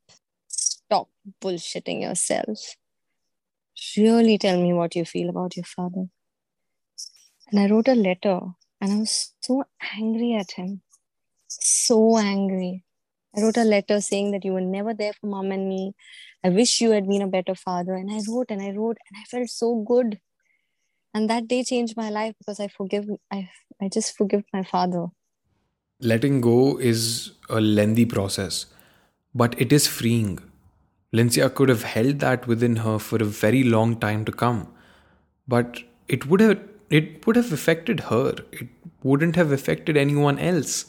Stop 0.47 1.09
bullshitting 1.43 2.01
yourself 2.01 2.75
really 3.97 4.37
tell 4.37 4.61
me 4.61 4.73
what 4.73 4.95
you 4.95 5.05
feel 5.05 5.29
about 5.29 5.55
your 5.55 5.65
father. 5.65 6.05
And 7.49 7.59
I 7.59 7.67
wrote 7.67 7.87
a 7.87 7.95
letter 7.95 8.39
and 8.81 8.93
I 8.93 8.97
was 8.97 9.33
so 9.41 9.63
angry 9.97 10.33
at 10.35 10.51
him. 10.51 10.81
So 11.47 12.17
angry. 12.17 12.83
I 13.35 13.41
wrote 13.41 13.57
a 13.57 13.63
letter 13.63 14.01
saying 14.01 14.31
that 14.31 14.45
you 14.45 14.53
were 14.53 14.61
never 14.61 14.93
there 14.93 15.13
for 15.13 15.27
mom 15.27 15.51
and 15.51 15.67
me. 15.69 15.93
I 16.43 16.49
wish 16.49 16.81
you 16.81 16.91
had 16.91 17.07
been 17.07 17.21
a 17.21 17.27
better 17.27 17.55
father. 17.55 17.93
And 17.93 18.11
I 18.11 18.21
wrote 18.27 18.47
and 18.49 18.61
I 18.61 18.71
wrote 18.71 18.97
and 19.09 19.19
I 19.21 19.23
felt 19.25 19.49
so 19.49 19.83
good. 19.87 20.19
And 21.13 21.29
that 21.29 21.47
day 21.47 21.63
changed 21.63 21.95
my 21.97 22.09
life 22.09 22.35
because 22.39 22.59
I 22.59 22.67
forgive 22.67 23.05
I 23.31 23.49
I 23.81 23.89
just 23.89 24.15
forgive 24.17 24.43
my 24.53 24.63
father. 24.63 25.07
letting 25.99 26.41
go 26.41 26.77
is 26.77 27.31
a 27.49 27.59
lengthy 27.59 28.05
process, 28.05 28.65
but 29.33 29.59
it 29.59 29.71
is 29.71 29.87
freeing. 29.87 30.39
Lincia 31.13 31.53
could 31.53 31.69
have 31.69 31.83
held 31.83 32.19
that 32.19 32.47
within 32.47 32.77
her 32.77 32.99
for 32.99 33.17
a 33.17 33.25
very 33.25 33.63
long 33.63 33.97
time 33.97 34.25
to 34.25 34.31
come, 34.31 34.67
but 35.47 35.83
it 36.07 36.25
would 36.27 36.41
have 36.41 36.59
it 36.89 37.25
would 37.25 37.35
have 37.35 37.51
affected 37.51 38.01
her. 38.11 38.35
It 38.51 38.67
wouldn't 39.03 39.35
have 39.35 39.51
affected 39.51 39.97
anyone 39.97 40.39
else. 40.39 40.85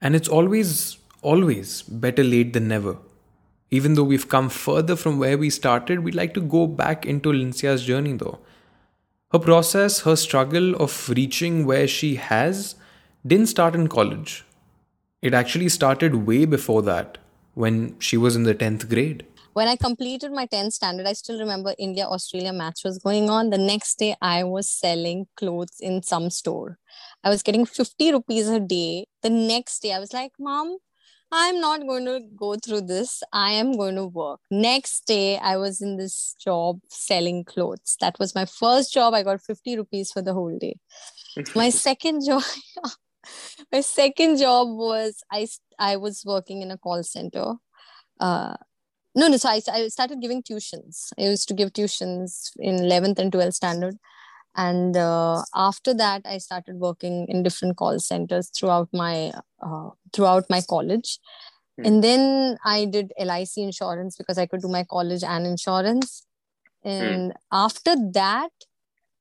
And 0.00 0.14
it's 0.14 0.28
always 0.28 0.98
always 1.22 1.82
better 1.82 2.22
late 2.22 2.52
than 2.52 2.68
never. 2.68 2.96
Even 3.70 3.94
though 3.94 4.04
we've 4.04 4.28
come 4.28 4.48
further 4.48 4.96
from 4.96 5.18
where 5.18 5.36
we 5.36 5.50
started, 5.50 6.00
we'd 6.00 6.14
like 6.14 6.34
to 6.34 6.40
go 6.40 6.66
back 6.66 7.06
into 7.06 7.30
Lincia's 7.30 7.84
journey 7.84 8.12
though. 8.12 8.38
Her 9.32 9.38
process, 9.38 10.00
her 10.00 10.16
struggle 10.16 10.74
of 10.76 11.08
reaching 11.08 11.66
where 11.66 11.88
she 11.88 12.14
has, 12.16 12.76
didn't 13.26 13.48
start 13.48 13.74
in 13.74 13.88
college. 13.88 14.44
It 15.22 15.34
actually 15.34 15.70
started 15.70 16.26
way 16.26 16.44
before 16.44 16.82
that, 16.82 17.18
when 17.54 17.98
she 17.98 18.16
was 18.16 18.36
in 18.36 18.44
the 18.44 18.54
10th 18.54 18.88
grade. 18.88 19.24
When 19.54 19.68
I 19.68 19.76
completed 19.76 20.32
my 20.32 20.46
10th 20.46 20.72
standard, 20.72 21.06
I 21.06 21.12
still 21.12 21.38
remember 21.38 21.76
India 21.78 22.06
Australia 22.06 22.52
match 22.52 22.80
was 22.84 22.98
going 22.98 23.30
on. 23.30 23.50
The 23.50 23.58
next 23.58 24.00
day, 24.00 24.16
I 24.20 24.42
was 24.42 24.68
selling 24.68 25.28
clothes 25.36 25.76
in 25.80 26.02
some 26.02 26.28
store. 26.30 26.78
I 27.22 27.28
was 27.28 27.44
getting 27.44 27.64
50 27.64 28.10
rupees 28.10 28.48
a 28.48 28.58
day. 28.58 29.06
The 29.22 29.30
next 29.30 29.78
day, 29.80 29.92
I 29.92 30.00
was 30.00 30.12
like, 30.12 30.32
Mom, 30.40 30.78
I'm 31.30 31.60
not 31.60 31.86
going 31.86 32.04
to 32.06 32.22
go 32.34 32.56
through 32.56 32.80
this. 32.80 33.22
I 33.32 33.52
am 33.52 33.76
going 33.76 33.94
to 33.94 34.06
work. 34.06 34.40
Next 34.50 35.06
day, 35.06 35.38
I 35.38 35.56
was 35.56 35.80
in 35.80 35.98
this 35.98 36.34
job 36.42 36.80
selling 36.88 37.44
clothes. 37.44 37.96
That 38.00 38.18
was 38.18 38.34
my 38.34 38.46
first 38.46 38.92
job. 38.92 39.14
I 39.14 39.22
got 39.22 39.40
50 39.40 39.76
rupees 39.76 40.10
for 40.10 40.20
the 40.20 40.34
whole 40.34 40.58
day. 40.58 40.78
my 41.54 41.70
second 41.70 42.26
job, 42.26 42.42
my 43.72 43.82
second 43.82 44.38
job 44.38 44.66
was 44.66 45.22
I, 45.30 45.46
I 45.78 45.94
was 45.94 46.24
working 46.26 46.62
in 46.62 46.72
a 46.72 46.76
call 46.78 47.04
center. 47.04 47.54
Uh, 48.18 48.56
no, 49.14 49.28
no. 49.28 49.36
So 49.36 49.48
I, 49.48 49.60
I 49.72 49.88
started 49.88 50.20
giving 50.20 50.42
tuitions. 50.42 51.12
I 51.18 51.22
used 51.22 51.48
to 51.48 51.54
give 51.54 51.72
tuitions 51.72 52.50
in 52.58 52.76
11th 52.76 53.18
and 53.18 53.32
12th 53.32 53.54
standard 53.54 53.98
and 54.56 54.96
uh, 54.96 55.42
after 55.54 55.92
that 55.94 56.22
i 56.24 56.38
started 56.38 56.76
working 56.76 57.26
in 57.28 57.42
different 57.42 57.76
call 57.76 57.98
centers 57.98 58.50
throughout 58.50 58.88
my 58.92 59.32
uh, 59.62 59.90
throughout 60.12 60.44
my 60.48 60.60
college 60.68 61.18
mm. 61.78 61.86
and 61.86 62.04
then 62.04 62.56
i 62.64 62.84
did 62.84 63.12
lic 63.18 63.48
insurance 63.56 64.16
because 64.16 64.38
i 64.38 64.46
could 64.46 64.62
do 64.62 64.68
my 64.68 64.84
college 64.84 65.24
and 65.24 65.46
insurance 65.46 66.26
and 66.84 67.32
mm. 67.32 67.36
after 67.52 67.96
that 68.12 68.52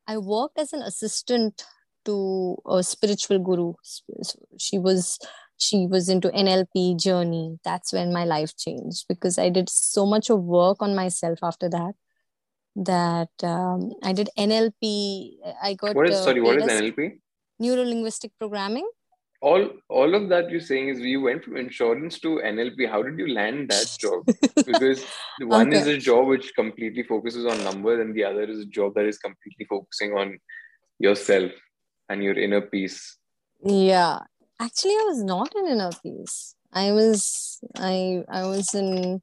i 0.08 0.18
worked 0.18 0.58
as 0.58 0.74
an 0.74 0.82
assistant 0.82 1.66
to 2.06 2.58
a 2.68 2.84
spiritual 2.84 3.40
guru 3.40 3.74
she 4.58 4.78
was 4.78 5.18
she 5.58 5.88
was 5.88 6.10
into 6.10 6.30
nlp 6.30 7.00
journey 7.00 7.58
that's 7.64 7.94
when 7.94 8.12
my 8.12 8.26
life 8.26 8.56
changed 8.58 9.06
because 9.08 9.38
i 9.38 9.50
did 9.50 9.70
so 9.70 10.06
much 10.06 10.30
of 10.30 10.44
work 10.44 10.82
on 10.82 10.96
myself 10.96 11.40
after 11.42 11.70
that 11.70 11.94
that 12.76 13.30
um, 13.44 13.94
I 14.04 14.14
did 14.14 14.30
NLP. 14.38 15.38
I 15.62 15.74
got 15.76 15.96
what 15.96 16.10
is 16.10 16.16
uh, 16.16 16.24
sorry, 16.24 16.42
what 16.42 16.58
is 16.58 16.64
NLP? 16.64 17.20
Neuro 17.60 17.84
linguistic 17.84 18.32
programming. 18.38 18.88
All 19.42 19.70
all 19.90 20.16
of 20.16 20.30
that 20.30 20.50
you're 20.50 20.62
saying 20.62 20.88
is 20.88 21.00
you 21.00 21.22
went 21.22 21.44
from 21.44 21.58
insurance 21.58 22.20
to 22.22 22.42
NLP. 22.44 22.90
How 22.90 23.04
did 23.04 23.20
you 23.20 23.34
land 23.34 23.70
that 23.70 23.90
job? 24.00 24.26
because 24.66 25.06
one 25.40 25.68
okay. 25.68 25.80
is 25.80 25.88
a 25.88 25.98
job 25.98 26.28
which 26.28 26.54
completely 26.56 27.04
focuses 27.04 27.46
on 27.46 27.64
numbers, 27.64 28.00
and 28.00 28.16
the 28.16 28.24
other 28.24 28.44
is 28.44 28.60
a 28.60 28.66
job 28.66 28.96
that 28.96 29.06
is 29.06 29.18
completely 29.18 29.66
focusing 29.70 30.18
on 30.18 30.40
yourself 31.00 31.52
and 32.10 32.24
your 32.24 32.36
inner 32.36 32.62
peace. 32.62 33.18
Yeah, 33.66 34.20
actually, 34.63 34.91
I 34.91 35.05
was 35.08 35.24
not 35.24 35.53
in 35.55 35.67
inner 35.67 35.91
peace. 36.01 36.55
I 36.72 36.91
was 36.91 37.60
I 37.77 38.24
I 38.29 38.43
was 38.43 38.74
in 38.74 39.22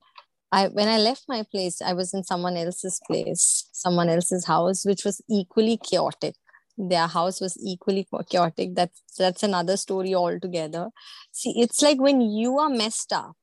I 0.53 0.69
when 0.69 0.89
I 0.89 0.99
left 0.99 1.25
my 1.29 1.43
place, 1.51 1.81
I 1.83 1.93
was 1.95 2.15
in 2.15 2.25
someone 2.25 2.57
else's 2.57 3.01
place, 3.07 3.69
someone 3.73 4.09
else's 4.09 4.47
house, 4.47 4.85
which 4.85 5.05
was 5.05 5.21
equally 5.29 5.79
chaotic. 5.79 6.35
Their 6.79 7.07
house 7.07 7.41
was 7.41 7.57
equally 7.63 8.07
chaotic. 8.31 8.75
That's 8.75 9.03
that's 9.19 9.43
another 9.43 9.77
story 9.77 10.15
altogether. 10.15 10.89
See, 11.33 11.55
it's 11.57 11.83
like 11.83 12.01
when 12.01 12.21
you 12.21 12.59
are 12.59 12.71
messed 12.71 13.13
up, 13.13 13.37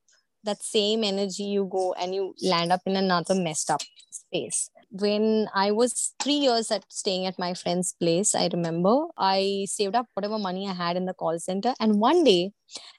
that 0.44 0.64
same 0.64 1.04
energy 1.04 1.44
you 1.44 1.70
go 1.72 1.94
and 1.94 2.16
you 2.16 2.34
land 2.42 2.72
up 2.72 2.82
in 2.86 2.96
another 2.96 3.36
messed 3.36 3.70
up 3.72 3.82
space. 4.12 4.70
When 4.90 5.48
I 5.54 5.72
was 5.72 6.14
three 6.20 6.34
years 6.34 6.72
at 6.72 6.86
staying 6.90 7.26
at 7.26 7.38
my 7.38 7.54
friend's 7.54 7.94
place, 7.94 8.34
I 8.34 8.50
remember 8.52 9.06
I 9.18 9.66
saved 9.70 9.96
up 9.96 10.08
whatever 10.14 10.40
money 10.40 10.68
I 10.68 10.74
had 10.74 10.96
in 10.96 11.06
the 11.06 11.14
call 11.14 11.38
center. 11.40 11.74
And 11.80 12.00
one 12.00 12.24
day 12.24 12.52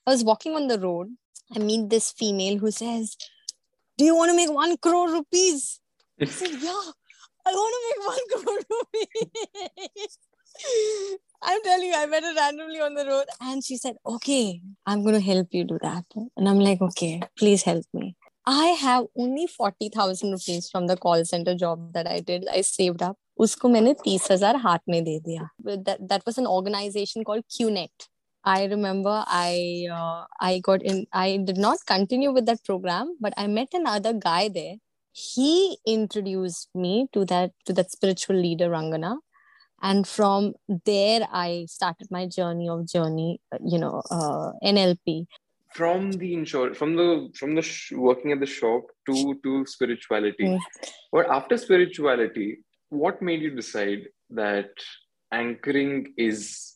I 0.06 0.10
was 0.10 0.22
walking 0.24 0.54
on 0.54 0.68
the 0.68 0.78
road. 0.78 1.08
I 1.54 1.60
meet 1.60 1.88
this 1.88 2.12
female 2.12 2.58
who 2.58 2.70
says, 2.70 3.16
do 3.96 4.04
you 4.04 4.14
want 4.14 4.30
to 4.30 4.36
make 4.36 4.50
one 4.50 4.76
crore 4.76 5.10
rupees? 5.10 5.80
I 6.20 6.24
said, 6.26 6.50
yeah, 6.50 6.82
I 7.46 7.52
want 7.52 7.74
to 7.74 7.82
make 7.88 8.06
one 8.06 8.24
crore 8.44 8.60
rupees. 8.70 10.18
I'm 11.42 11.62
telling 11.62 11.88
you, 11.88 11.94
I 11.96 12.06
met 12.06 12.22
her 12.24 12.34
randomly 12.34 12.80
on 12.80 12.94
the 12.94 13.06
road 13.06 13.26
and 13.40 13.64
she 13.64 13.76
said, 13.76 13.96
okay, 14.04 14.60
I'm 14.86 15.02
going 15.02 15.14
to 15.14 15.20
help 15.20 15.48
you 15.52 15.64
do 15.64 15.78
that. 15.82 16.04
And 16.36 16.48
I'm 16.48 16.58
like, 16.58 16.80
okay, 16.80 17.22
please 17.38 17.62
help 17.62 17.84
me. 17.94 18.16
I 18.47 18.67
have 18.79 19.05
only 19.17 19.47
40,000 19.47 20.31
rupees 20.31 20.69
from 20.69 20.87
the 20.87 20.97
call 20.97 21.23
center 21.25 21.55
job 21.55 21.93
that 21.93 22.07
I 22.07 22.19
did. 22.19 22.47
I 22.51 22.61
saved 22.61 23.01
up. 23.01 23.17
उसको 23.41 23.69
मैंने 23.69 23.93
तीस 24.03 24.27
हजार 24.31 24.55
हाथ 24.63 24.79
में 24.89 25.03
दे 25.03 25.19
दिया 25.27 25.47
that, 25.85 26.07
that 26.09 26.25
was 26.25 26.37
an 26.37 26.45
organization 26.45 27.23
called 27.23 27.43
QNet 27.55 28.07
I 28.43 28.65
remember 28.65 29.23
I 29.25 29.87
uh, 29.89 30.25
I 30.39 30.59
got 30.59 30.83
in. 30.83 31.05
I 31.13 31.37
did 31.37 31.57
not 31.57 31.77
continue 31.87 32.31
with 32.31 32.45
that 32.47 32.63
program, 32.63 33.15
but 33.19 33.33
I 33.37 33.47
met 33.47 33.69
another 33.73 34.11
guy 34.13 34.49
there. 34.49 34.75
He 35.13 35.77
introduced 35.87 36.69
me 36.75 37.07
to 37.13 37.23
that 37.25 37.51
to 37.65 37.73
that 37.73 37.91
spiritual 37.91 38.35
leader 38.35 38.69
Rangana, 38.69 39.17
and 39.81 40.05
from 40.05 40.53
there 40.85 41.25
I 41.31 41.67
started 41.69 42.11
my 42.11 42.25
journey 42.27 42.67
of 42.67 42.85
journey. 42.85 43.39
You 43.63 43.79
know, 43.79 44.01
uh, 44.11 44.51
NLP. 44.61 45.25
From 45.73 46.11
the 46.11 46.33
insure, 46.33 46.75
from 46.75 46.95
the 46.95 47.31
from 47.35 47.55
the 47.55 47.63
sh- 47.63 47.93
working 47.93 48.31
at 48.31 48.39
the 48.39 48.45
shop 48.45 48.83
to 49.07 49.39
to 49.43 49.65
spirituality, 49.65 50.43
mm. 50.43 50.59
or 51.11 51.31
after 51.33 51.57
spirituality, 51.57 52.59
what 52.89 53.23
made 53.23 53.41
you 53.41 53.49
decide 53.55 54.07
that 54.29 54.69
anchoring 55.31 56.13
is 56.15 56.75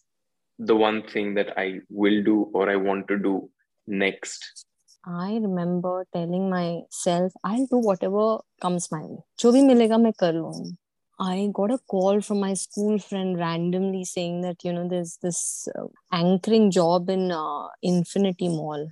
the 0.58 0.76
one 0.76 1.04
thing 1.04 1.36
that 1.36 1.54
I 1.58 1.82
will 1.90 2.24
do 2.24 2.50
or 2.54 2.72
I 2.72 2.76
want 2.76 3.08
to 3.10 3.20
do 3.20 3.52
next? 3.86 4.66
I 5.06 5.36
remember 5.36 6.06
telling 6.12 6.50
myself, 6.50 7.32
I'll 7.44 7.68
do 7.68 7.78
whatever 7.78 8.40
comes 8.62 8.92
my 8.92 9.04
way. 9.04 9.24
जो 9.40 9.52
भी 9.52 9.62
मिलेगा 9.62 9.98
मैं 9.98 10.12
कर 10.20 10.34
लूँगी. 10.34 10.76
I 11.19 11.51
got 11.53 11.71
a 11.71 11.79
call 11.79 12.21
from 12.21 12.41
my 12.41 12.55
school 12.55 12.99
friend 12.99 13.39
randomly 13.39 14.05
saying 14.05 14.41
that 14.43 14.65
you 14.65 14.73
know 14.73 14.89
there's 14.89 15.19
this 15.23 15.69
uh, 15.79 15.87
anchoring 16.11 16.71
job 16.71 17.11
in 17.11 17.31
uh, 17.31 17.69
Infinity 17.83 18.49
Mall. 18.49 18.89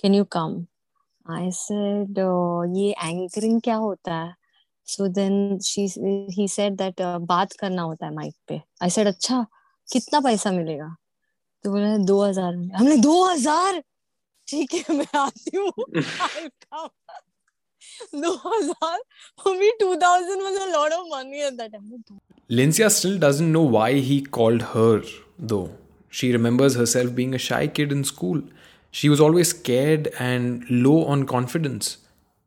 Can 0.00 0.14
you 0.14 0.24
come? 0.24 0.68
I 1.26 1.50
said, 1.50 2.18
uh, 2.18 2.62
"ये 2.62 2.94
anchoring 3.02 3.60
क्या 3.64 3.76
होता 3.76 4.14
है?" 4.14 4.34
So 4.84 5.08
then 5.08 5.58
she 5.60 5.88
he 6.30 6.46
said 6.46 6.78
that 6.78 7.00
uh, 7.00 7.18
बात 7.18 7.52
करना 7.52 7.82
होता 7.82 8.06
है 8.06 8.14
mic 8.14 8.34
पे. 8.48 8.62
I 8.82 8.88
said, 8.88 9.06
अच्छा 9.06 9.46
कितना 9.92 10.20
पैसा 10.20 10.50
मिलेगा? 10.52 10.96
तो 11.64 11.70
बोला 11.70 11.96
दो 11.96 12.22
हज़ार 12.24 12.54
हमने 12.76 12.96
दो 12.96 13.24
हज़ार 13.24 13.82
ठीक 14.48 14.72
है 14.74 14.96
मैं 14.96 15.18
आती 15.18 15.56
हूँ 15.56 15.72
2000 18.10 18.74
for 19.42 19.56
me 19.56 19.72
2000 19.80 20.38
was 20.48 20.58
a 20.66 20.70
lot 20.78 20.92
of 20.92 21.08
money 21.08 21.42
at 21.42 21.56
that 21.56 21.72
time 21.72 22.20
Lincia 22.50 22.90
still 22.90 23.18
doesn't 23.18 23.50
know 23.50 23.62
why 23.62 23.94
he 23.94 24.20
called 24.20 24.62
her 24.74 25.02
though. 25.38 25.70
She 26.10 26.32
remembers 26.32 26.74
herself 26.74 27.14
being 27.14 27.34
a 27.34 27.38
shy 27.38 27.66
kid 27.66 27.90
in 27.90 28.04
school. 28.04 28.42
She 28.90 29.08
was 29.08 29.20
always 29.20 29.48
scared 29.48 30.08
and 30.18 30.68
low 30.68 31.04
on 31.06 31.24
confidence. 31.24 31.98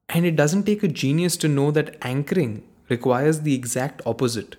And 0.09 0.25
it 0.25 0.35
doesn't 0.35 0.65
take 0.65 0.83
a 0.83 0.87
genius 0.87 1.35
to 1.37 1.47
know 1.47 1.71
that 1.71 1.97
anchoring 2.03 2.63
requires 2.87 3.41
the 3.41 3.55
exact 3.55 4.03
opposite. 4.05 4.57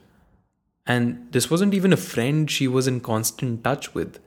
And 0.84 1.28
this 1.30 1.48
wasn't 1.48 1.74
even 1.74 1.92
a 1.92 1.96
friend 1.96 2.50
she 2.50 2.66
was 2.66 2.88
in 2.88 2.98
constant 3.00 3.62
touch 3.62 3.94
with. 3.94 4.18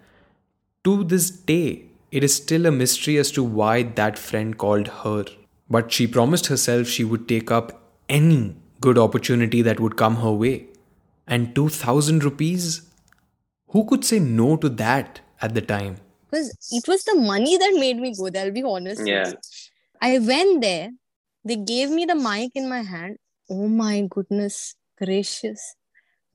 To 0.85 1.03
this 1.03 1.29
day 1.29 1.87
it 2.11 2.23
is 2.23 2.33
still 2.33 2.65
a 2.65 2.71
mystery 2.71 3.17
as 3.17 3.29
to 3.31 3.43
why 3.43 3.83
that 3.83 4.17
friend 4.17 4.57
called 4.57 4.87
her. 5.03 5.25
But 5.69 5.91
she 5.91 6.07
promised 6.07 6.47
herself 6.47 6.87
she 6.87 7.03
would 7.03 7.27
take 7.27 7.51
up 7.51 7.81
any 8.09 8.55
good 8.81 8.97
opportunity 8.97 9.61
that 9.61 9.79
would 9.79 9.97
come 9.97 10.17
her 10.17 10.31
way. 10.31 10.67
And 11.27 11.53
2000 11.55 12.23
rupees? 12.23 12.81
Who 13.69 13.85
could 13.85 14.03
say 14.03 14.19
no 14.19 14.57
to 14.57 14.69
that 14.69 15.21
at 15.41 15.53
the 15.53 15.61
time? 15.61 15.97
Because 16.29 16.55
it 16.71 16.87
was 16.87 17.03
the 17.03 17.15
money 17.15 17.57
that 17.57 17.73
made 17.79 17.97
me 17.97 18.15
go 18.15 18.29
there, 18.29 18.45
I'll 18.45 18.51
be 18.51 18.63
honest. 18.63 19.05
Yeah. 19.05 19.31
I 20.01 20.19
went 20.19 20.61
there, 20.61 20.91
they 21.43 21.55
gave 21.55 21.89
me 21.89 22.05
the 22.05 22.15
mic 22.15 22.51
in 22.55 22.69
my 22.69 22.81
hand. 22.81 23.17
Oh 23.49 23.67
my 23.67 24.07
goodness 24.09 24.75
gracious. 24.97 25.75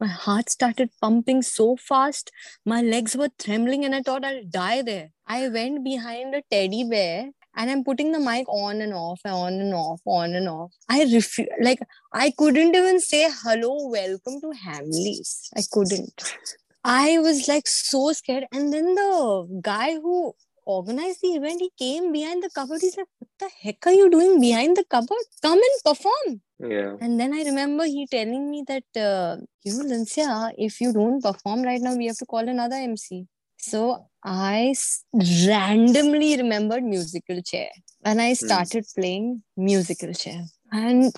my 0.00 0.06
heart 0.08 0.50
started 0.50 0.90
pumping 1.00 1.42
so 1.42 1.76
fast. 1.76 2.30
My 2.64 2.82
legs 2.82 3.16
were 3.16 3.30
trembling 3.38 3.84
and 3.84 3.94
I 3.94 4.02
thought 4.02 4.24
I'll 4.24 4.44
die 4.44 4.82
there. 4.82 5.10
I 5.26 5.48
went 5.48 5.84
behind 5.84 6.34
a 6.34 6.42
teddy 6.50 6.84
bear 6.84 7.30
and 7.56 7.70
I'm 7.70 7.84
putting 7.84 8.12
the 8.12 8.20
mic 8.20 8.48
on 8.48 8.80
and 8.80 8.94
off, 8.94 9.20
on 9.24 9.54
and 9.54 9.74
off, 9.74 10.00
on 10.04 10.34
and 10.34 10.48
off. 10.48 10.72
I 10.88 11.02
refuse, 11.02 11.48
like, 11.60 11.80
I 12.12 12.32
couldn't 12.36 12.74
even 12.74 13.00
say 13.00 13.28
hello, 13.42 13.88
welcome 13.88 14.40
to 14.40 14.52
Hamleys. 14.64 15.48
I 15.56 15.62
couldn't. 15.70 16.36
I 16.84 17.18
was 17.18 17.48
like 17.48 17.66
so 17.66 18.12
scared. 18.12 18.44
And 18.52 18.72
then 18.72 18.94
the 18.94 19.60
guy 19.62 19.94
who 19.94 20.34
organized 20.66 21.20
the 21.22 21.28
event, 21.28 21.60
he 21.60 21.70
came 21.78 22.12
behind 22.12 22.42
the 22.42 22.50
cupboard. 22.50 22.80
He's 22.80 22.96
like, 22.96 23.06
What 23.18 23.30
the 23.38 23.50
heck 23.62 23.86
are 23.86 23.92
you 23.92 24.10
doing 24.10 24.40
behind 24.40 24.76
the 24.76 24.84
cupboard? 24.84 25.24
Come 25.42 25.58
and 25.58 25.84
perform. 25.84 26.42
Yeah. 26.58 26.96
And 27.00 27.18
then 27.18 27.34
I 27.34 27.42
remember 27.42 27.84
he 27.84 28.06
telling 28.06 28.50
me 28.50 28.64
that, 28.68 28.84
uh, 28.96 29.36
you 29.64 29.78
know, 29.78 29.84
Lincia, 29.84 30.52
if 30.56 30.80
you 30.80 30.92
don't 30.92 31.22
perform 31.22 31.62
right 31.62 31.80
now, 31.80 31.96
we 31.96 32.06
have 32.06 32.16
to 32.18 32.26
call 32.26 32.48
another 32.48 32.76
MC. 32.76 33.26
So 33.66 34.08
I 34.22 34.74
randomly 35.46 36.36
remembered 36.36 36.84
musical 36.84 37.40
chair 37.40 37.70
and 38.04 38.20
I 38.20 38.30
hmm. 38.30 38.46
started 38.46 38.84
mm. 38.84 38.94
playing 38.94 39.42
musical 39.56 40.12
chair. 40.12 40.44
And 40.70 41.14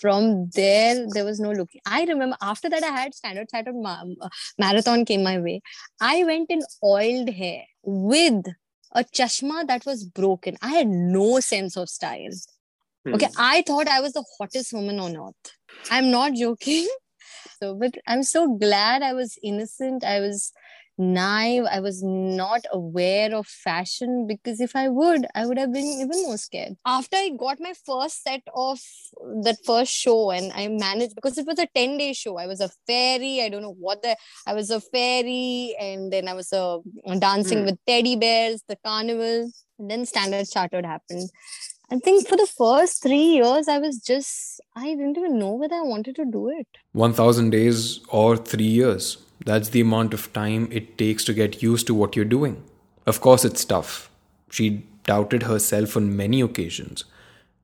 from 0.00 0.50
there, 0.50 1.06
there 1.14 1.24
was 1.24 1.38
no 1.38 1.52
looking. 1.52 1.80
I 1.86 2.04
remember 2.04 2.36
after 2.42 2.68
that, 2.68 2.82
I 2.82 2.90
had 2.90 3.14
standard 3.14 3.48
chartered 3.50 3.76
ma- 3.76 4.02
marathon 4.58 5.04
came 5.04 5.22
my 5.22 5.38
way. 5.38 5.60
I 6.00 6.24
went 6.24 6.50
in 6.50 6.62
oiled 6.82 7.30
hair 7.30 7.62
with 7.84 8.46
a 8.92 9.04
chashma 9.04 9.68
that 9.68 9.86
was 9.86 10.04
broken. 10.04 10.56
I 10.62 10.70
had 10.70 10.88
no 10.88 11.38
sense 11.38 11.76
of 11.76 11.88
style. 11.88 12.34
Mm. 13.06 13.14
Okay, 13.14 13.28
I 13.38 13.62
thought 13.64 13.86
I 13.86 14.00
was 14.00 14.14
the 14.14 14.24
hottest 14.38 14.72
woman 14.72 14.98
on 14.98 15.16
earth. 15.16 15.52
I'm 15.88 16.10
not 16.10 16.34
joking. 16.34 16.88
So, 17.62 17.74
but 17.74 17.94
I'm 18.06 18.22
so 18.22 18.56
glad 18.56 19.02
I 19.02 19.12
was 19.12 19.38
innocent. 19.42 20.02
I 20.02 20.20
was 20.20 20.50
naive. 21.00 21.64
I 21.70 21.80
was 21.80 22.02
not 22.02 22.60
aware 22.72 23.34
of 23.34 23.46
fashion 23.46 24.26
because 24.26 24.60
if 24.60 24.76
I 24.76 24.88
would, 24.88 25.26
I 25.34 25.46
would 25.46 25.58
have 25.58 25.72
been 25.72 25.86
even 25.86 26.22
more 26.22 26.36
scared. 26.36 26.76
After 26.86 27.16
I 27.16 27.30
got 27.38 27.58
my 27.58 27.72
first 27.84 28.22
set 28.22 28.42
of 28.54 28.78
that 29.42 29.56
first 29.64 29.92
show 29.92 30.30
and 30.30 30.52
I 30.52 30.68
managed 30.68 31.14
because 31.14 31.38
it 31.38 31.46
was 31.46 31.58
a 31.58 31.66
10 31.74 31.98
day 31.98 32.12
show. 32.12 32.36
I 32.36 32.46
was 32.46 32.60
a 32.60 32.70
fairy. 32.86 33.42
I 33.42 33.48
don't 33.48 33.62
know 33.62 33.76
what 33.78 34.02
the, 34.02 34.16
I 34.46 34.54
was 34.54 34.70
a 34.70 34.80
fairy 34.80 35.74
and 35.80 36.12
then 36.12 36.28
I 36.28 36.34
was 36.34 36.52
a, 36.52 36.78
uh, 37.06 37.14
dancing 37.18 37.58
mm. 37.58 37.64
with 37.66 37.78
teddy 37.86 38.16
bears, 38.16 38.62
the 38.68 38.76
carnival. 38.84 39.50
And 39.78 39.90
then 39.90 40.04
Standard 40.04 40.46
Chartered 40.50 40.84
happened. 40.84 41.30
I 41.92 41.96
think 41.98 42.28
for 42.28 42.36
the 42.36 42.46
first 42.46 43.02
three 43.02 43.40
years, 43.40 43.66
I 43.66 43.78
was 43.78 43.98
just, 43.98 44.60
I 44.76 44.90
didn't 44.90 45.18
even 45.18 45.38
know 45.38 45.54
whether 45.54 45.74
I 45.74 45.82
wanted 45.82 46.14
to 46.16 46.24
do 46.24 46.48
it. 46.48 46.68
1000 46.92 47.50
days 47.50 48.00
or 48.08 48.36
three 48.36 48.64
years. 48.64 49.18
That's 49.44 49.70
the 49.70 49.80
amount 49.80 50.14
of 50.14 50.32
time 50.32 50.68
it 50.70 50.98
takes 50.98 51.24
to 51.24 51.32
get 51.32 51.62
used 51.62 51.86
to 51.86 51.94
what 51.94 52.14
you're 52.14 52.24
doing. 52.24 52.62
Of 53.06 53.20
course, 53.20 53.44
it's 53.44 53.64
tough. 53.64 54.10
She 54.50 54.84
doubted 55.04 55.44
herself 55.44 55.96
on 55.96 56.16
many 56.16 56.40
occasions. 56.40 57.04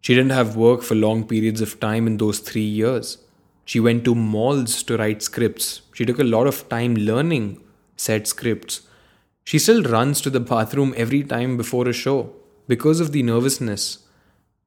She 0.00 0.14
didn't 0.14 0.32
have 0.32 0.56
work 0.56 0.82
for 0.82 0.94
long 0.94 1.26
periods 1.26 1.60
of 1.60 1.78
time 1.80 2.06
in 2.06 2.16
those 2.16 2.38
three 2.38 2.62
years. 2.62 3.18
She 3.64 3.80
went 3.80 4.04
to 4.04 4.14
malls 4.14 4.82
to 4.84 4.96
write 4.96 5.22
scripts. 5.22 5.82
She 5.92 6.06
took 6.06 6.18
a 6.18 6.24
lot 6.24 6.46
of 6.46 6.68
time 6.68 6.94
learning 6.94 7.60
said 7.96 8.26
scripts. 8.26 8.82
She 9.44 9.58
still 9.58 9.82
runs 9.82 10.20
to 10.20 10.30
the 10.30 10.40
bathroom 10.40 10.94
every 10.96 11.22
time 11.22 11.56
before 11.56 11.88
a 11.88 11.92
show 11.92 12.32
because 12.68 13.00
of 13.00 13.12
the 13.12 13.22
nervousness. 13.22 13.98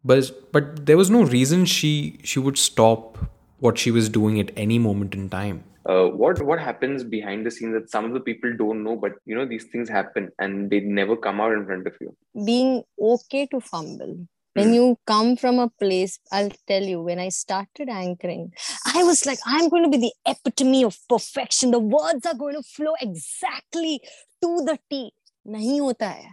But 0.03 0.51
but 0.51 0.85
there 0.85 0.97
was 0.97 1.09
no 1.09 1.23
reason 1.23 1.65
she 1.65 2.19
she 2.23 2.39
would 2.39 2.57
stop 2.57 3.17
what 3.59 3.77
she 3.77 3.91
was 3.91 4.09
doing 4.09 4.39
at 4.39 4.51
any 4.55 4.79
moment 4.79 5.13
in 5.13 5.29
time 5.29 5.63
uh, 5.85 6.07
what 6.07 6.41
what 6.41 6.59
happens 6.59 7.03
behind 7.03 7.45
the 7.45 7.51
scenes 7.51 7.73
that 7.73 7.89
some 7.89 8.05
of 8.05 8.13
the 8.13 8.19
people 8.19 8.55
don't 8.57 8.83
know 8.83 8.95
but 8.95 9.13
you 9.25 9.35
know 9.35 9.45
these 9.45 9.65
things 9.65 9.89
happen 9.89 10.29
and 10.39 10.69
they 10.69 10.79
never 10.79 11.15
come 11.15 11.39
out 11.39 11.53
in 11.53 11.65
front 11.65 11.87
of 11.87 11.95
you? 12.01 12.15
Being 12.45 12.83
okay 12.99 13.45
to 13.47 13.59
fumble. 13.59 14.27
When 14.53 14.69
hmm. 14.69 14.73
you 14.73 14.97
come 15.05 15.35
from 15.37 15.59
a 15.59 15.69
place 15.69 16.19
i'll 16.31 16.51
tell 16.67 16.83
you 16.83 17.01
when 17.01 17.19
i 17.19 17.29
started 17.29 17.87
anchoring 17.87 18.51
i 18.95 19.03
was 19.03 19.25
like 19.27 19.37
i'm 19.45 19.69
going 19.69 19.83
to 19.83 19.89
be 19.89 19.97
the 19.97 20.13
epitome 20.25 20.83
of 20.83 20.97
perfection. 21.07 21.71
The 21.71 21.79
words 21.79 22.25
are 22.25 22.33
going 22.33 22.55
to 22.55 22.63
flow 22.63 22.93
exactly 22.99 24.01
to 24.41 24.63
the 24.69 24.79
t. 24.89 25.13
nahi 25.55 25.79
hota 25.79 26.07
hai 26.07 26.31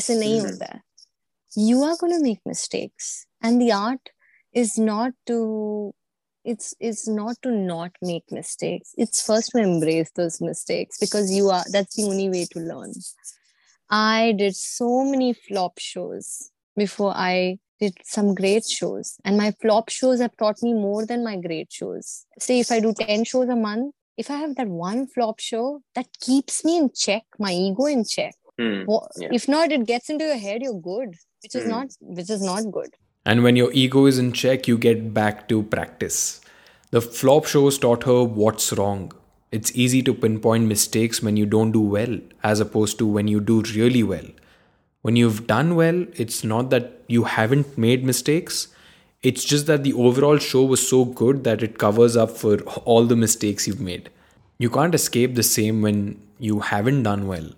aise 0.00 0.14
nahi 0.20 0.36
mm-hmm. 0.36 0.52
hota 0.52 0.68
hai 0.72 0.80
you 1.58 1.82
are 1.82 1.96
going 1.96 2.12
to 2.12 2.22
make 2.22 2.40
mistakes. 2.46 3.26
And 3.42 3.60
the 3.60 3.72
art 3.72 4.10
is 4.52 4.78
not 4.78 5.12
to 5.26 5.94
it's 6.48 6.74
it's 6.80 7.06
not 7.06 7.36
to 7.42 7.50
not 7.50 7.92
make 8.00 8.32
mistakes. 8.32 8.94
It's 8.96 9.24
first 9.24 9.50
to 9.52 9.58
embrace 9.58 10.10
those 10.16 10.40
mistakes 10.40 10.98
because 10.98 11.30
you 11.30 11.50
are 11.50 11.64
that's 11.70 11.96
the 11.96 12.04
only 12.04 12.28
way 12.30 12.46
to 12.52 12.60
learn. 12.60 12.92
I 13.90 14.34
did 14.38 14.56
so 14.56 15.04
many 15.04 15.32
flop 15.32 15.78
shows 15.78 16.50
before 16.76 17.12
i 17.16 17.58
did 17.80 17.94
some 18.04 18.34
great 18.34 18.64
shows 18.66 19.16
and 19.24 19.36
my 19.36 19.50
flop 19.62 19.88
shows 19.88 20.20
have 20.20 20.36
taught 20.36 20.62
me 20.62 20.72
more 20.74 21.04
than 21.06 21.24
my 21.24 21.36
great 21.36 21.72
shows. 21.72 22.24
Say 22.38 22.60
if 22.60 22.72
i 22.72 22.80
do 22.80 22.92
10 22.92 23.24
shows 23.24 23.48
a 23.48 23.56
month 23.56 23.94
if 24.16 24.30
i 24.30 24.36
have 24.42 24.54
that 24.56 24.68
one 24.68 25.06
flop 25.06 25.40
show 25.40 25.80
that 25.94 26.06
keeps 26.20 26.64
me 26.64 26.78
in 26.78 26.90
check 27.04 27.24
my 27.38 27.52
ego 27.52 27.86
in 27.86 28.04
check. 28.04 28.34
Mm, 28.60 28.86
yeah. 29.18 29.28
if 29.32 29.46
not 29.46 29.70
it 29.70 29.86
gets 29.86 30.10
into 30.10 30.24
your 30.24 30.38
head 30.44 30.62
you're 30.62 30.80
good 30.92 31.14
which 31.42 31.54
is 31.54 31.64
mm. 31.64 31.68
not 31.74 31.88
which 32.00 32.30
is 32.36 32.42
not 32.42 32.72
good 32.72 32.92
and 33.24 33.42
when 33.42 33.56
your 33.56 33.72
ego 33.72 34.06
is 34.06 34.18
in 34.18 34.32
check, 34.32 34.66
you 34.66 34.78
get 34.78 35.12
back 35.12 35.48
to 35.48 35.62
practice. 35.62 36.40
The 36.90 37.00
flop 37.00 37.46
shows 37.46 37.78
taught 37.78 38.04
her 38.04 38.24
what's 38.24 38.72
wrong. 38.72 39.12
It's 39.52 39.74
easy 39.74 40.02
to 40.02 40.14
pinpoint 40.14 40.66
mistakes 40.66 41.22
when 41.22 41.36
you 41.36 41.46
don't 41.46 41.72
do 41.72 41.80
well, 41.80 42.18
as 42.42 42.60
opposed 42.60 42.98
to 42.98 43.06
when 43.06 43.28
you 43.28 43.40
do 43.40 43.62
really 43.74 44.02
well. 44.02 44.26
When 45.02 45.16
you've 45.16 45.46
done 45.46 45.74
well, 45.74 46.06
it's 46.16 46.42
not 46.44 46.70
that 46.70 47.02
you 47.06 47.24
haven't 47.24 47.78
made 47.78 48.04
mistakes, 48.04 48.68
it's 49.22 49.44
just 49.44 49.66
that 49.66 49.82
the 49.82 49.94
overall 49.94 50.38
show 50.38 50.62
was 50.62 50.86
so 50.86 51.04
good 51.04 51.44
that 51.44 51.62
it 51.62 51.78
covers 51.78 52.16
up 52.16 52.30
for 52.30 52.60
all 52.84 53.04
the 53.04 53.16
mistakes 53.16 53.66
you've 53.66 53.80
made. 53.80 54.10
You 54.58 54.70
can't 54.70 54.94
escape 54.94 55.34
the 55.34 55.42
same 55.42 55.82
when 55.82 56.20
you 56.38 56.60
haven't 56.60 57.02
done 57.02 57.26
well. 57.26 57.50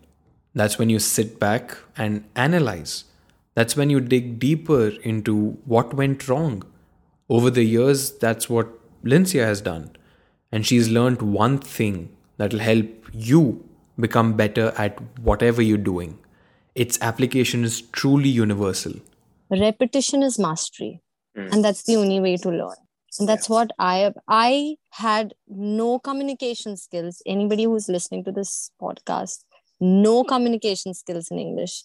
That's 0.55 0.79
when 0.79 0.90
you 0.90 0.99
sit 0.99 1.38
back 1.38 1.77
and 1.96 2.25
analyze. 2.35 3.05
That's 3.61 3.77
when 3.77 3.90
you 3.90 4.01
dig 4.01 4.38
deeper 4.38 4.88
into 5.03 5.59
what 5.66 5.92
went 5.92 6.27
wrong. 6.27 6.62
Over 7.29 7.51
the 7.51 7.62
years, 7.62 8.11
that's 8.12 8.49
what 8.49 8.68
Lincia 9.05 9.44
has 9.44 9.61
done. 9.61 9.94
And 10.51 10.66
she's 10.66 10.88
learned 10.88 11.20
one 11.20 11.59
thing 11.59 12.09
that'll 12.38 12.61
help 12.61 12.88
you 13.12 13.62
become 13.99 14.33
better 14.33 14.73
at 14.79 14.99
whatever 15.18 15.61
you're 15.61 15.77
doing. 15.77 16.18
Its 16.75 16.99
application 17.03 17.62
is 17.62 17.83
truly 17.83 18.31
universal. 18.31 18.94
Repetition 19.51 20.23
is 20.23 20.38
mastery. 20.38 21.03
Mm. 21.37 21.53
And 21.53 21.62
that's 21.62 21.83
the 21.83 21.96
only 21.96 22.18
way 22.18 22.38
to 22.38 22.49
learn. 22.49 22.81
And 23.18 23.29
that's 23.29 23.51
yeah. 23.51 23.57
what 23.57 23.73
I 23.79 23.96
have. 23.99 24.14
I 24.27 24.77
had 24.92 25.35
no 25.46 25.99
communication 25.99 26.79
skills. 26.79 27.23
Anybody 27.27 27.64
who's 27.64 27.90
listening 27.90 28.25
to 28.25 28.33
this 28.33 28.70
podcast, 28.81 29.44
no 29.81 30.25
communication 30.25 30.94
skills 30.94 31.31
in 31.31 31.38
English 31.38 31.83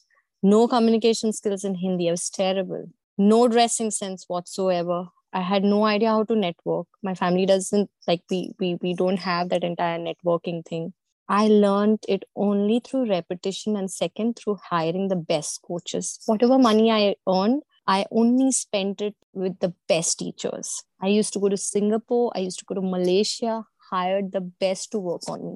no 0.53 0.67
communication 0.67 1.33
skills 1.33 1.63
in 1.63 1.75
Hindi. 1.75 2.07
I 2.09 2.11
was 2.11 2.29
terrible. 2.29 2.85
No 3.17 3.47
dressing 3.47 3.91
sense 3.91 4.25
whatsoever. 4.27 5.07
I 5.33 5.41
had 5.41 5.63
no 5.63 5.85
idea 5.85 6.09
how 6.09 6.23
to 6.23 6.35
network. 6.35 6.87
My 7.03 7.13
family 7.15 7.45
doesn't 7.45 7.89
like 8.07 8.21
we 8.29 8.51
we 8.59 8.75
we 8.81 8.93
don't 8.93 9.17
have 9.17 9.49
that 9.49 9.63
entire 9.63 9.99
networking 9.99 10.63
thing. 10.65 10.93
I 11.27 11.47
learned 11.47 12.05
it 12.07 12.23
only 12.35 12.79
through 12.79 13.09
repetition 13.09 13.75
and 13.75 13.89
second 13.91 14.35
through 14.37 14.57
hiring 14.69 15.07
the 15.07 15.15
best 15.15 15.61
coaches. 15.67 16.19
Whatever 16.27 16.59
money 16.59 16.91
I 16.91 17.15
earned, 17.27 17.63
I 17.87 18.05
only 18.11 18.51
spent 18.51 19.01
it 19.01 19.15
with 19.33 19.59
the 19.59 19.73
best 19.87 20.19
teachers. 20.19 20.83
I 21.01 21.07
used 21.07 21.33
to 21.33 21.39
go 21.39 21.49
to 21.49 21.57
Singapore, 21.57 22.31
I 22.35 22.39
used 22.39 22.59
to 22.59 22.65
go 22.65 22.75
to 22.75 22.81
Malaysia, 22.81 23.63
hired 23.91 24.31
the 24.31 24.41
best 24.41 24.91
to 24.91 24.99
work 24.99 25.27
on 25.27 25.45
me. 25.45 25.55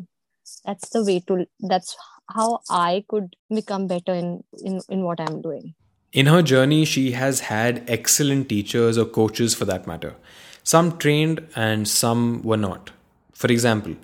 That's 0.66 0.90
the 0.90 1.04
way 1.06 1.20
to 1.28 1.46
that's 1.60 1.96
how 2.34 2.62
I 2.70 3.06
could 3.08 3.36
become 3.54 3.88
better 3.88 4.14
in, 4.14 4.44
in, 4.64 4.82
in 4.90 5.04
what 5.04 5.20
I'm 5.20 5.42
doing. 5.42 5.74
In 6.12 6.26
her 6.26 6.42
journey, 6.42 6.86
she 6.86 7.12
has 7.12 7.42
had 7.42 7.84
excellent 7.88 8.50
teachers 8.50 8.98
or 8.98 9.06
coaches 9.06 9.54
for 9.54 9.66
that 9.66 9.86
matter. 9.86 10.16
Some 10.64 10.98
trained 10.98 11.48
and 11.56 11.88
some 11.88 12.42
were 12.44 12.58
not. 12.58 12.92
For 13.34 13.48
example, 13.48 13.96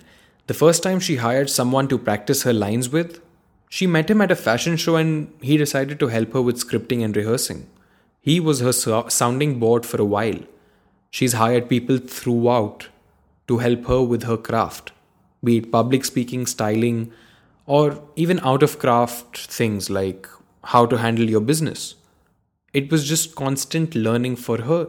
the 0.46 0.54
first 0.54 0.82
time 0.82 1.00
she 1.00 1.16
hired 1.16 1.50
someone 1.50 1.88
to 1.88 1.98
practice 1.98 2.42
her 2.44 2.52
lines 2.52 2.88
with, 2.88 3.20
she 3.68 3.86
met 3.86 4.10
him 4.10 4.20
at 4.20 4.30
a 4.30 4.36
fashion 4.36 4.76
show 4.76 4.96
and 4.96 5.32
he 5.40 5.56
decided 5.56 5.98
to 5.98 6.08
help 6.08 6.32
her 6.32 6.42
with 6.42 6.64
scripting 6.64 7.04
and 7.04 7.16
rehearsing. 7.16 7.66
He 8.20 8.38
was 8.40 8.60
her 8.60 8.72
sounding 8.72 9.58
board 9.58 9.84
for 9.84 10.00
a 10.00 10.04
while. 10.04 10.38
She's 11.10 11.32
hired 11.32 11.68
people 11.68 11.98
throughout 11.98 12.88
to 13.48 13.58
help 13.58 13.86
her 13.86 14.02
with 14.02 14.24
her 14.24 14.36
craft, 14.36 14.92
be 15.42 15.58
it 15.58 15.70
public 15.70 16.04
speaking, 16.04 16.46
styling, 16.46 17.12
or 17.66 18.02
even 18.16 18.40
out 18.40 18.62
of 18.62 18.78
craft 18.78 19.38
things 19.48 19.90
like 19.90 20.26
how 20.64 20.86
to 20.86 20.98
handle 20.98 21.28
your 21.28 21.40
business. 21.40 21.94
It 22.72 22.90
was 22.90 23.08
just 23.08 23.34
constant 23.34 23.94
learning 23.94 24.36
for 24.36 24.58
her. 24.62 24.88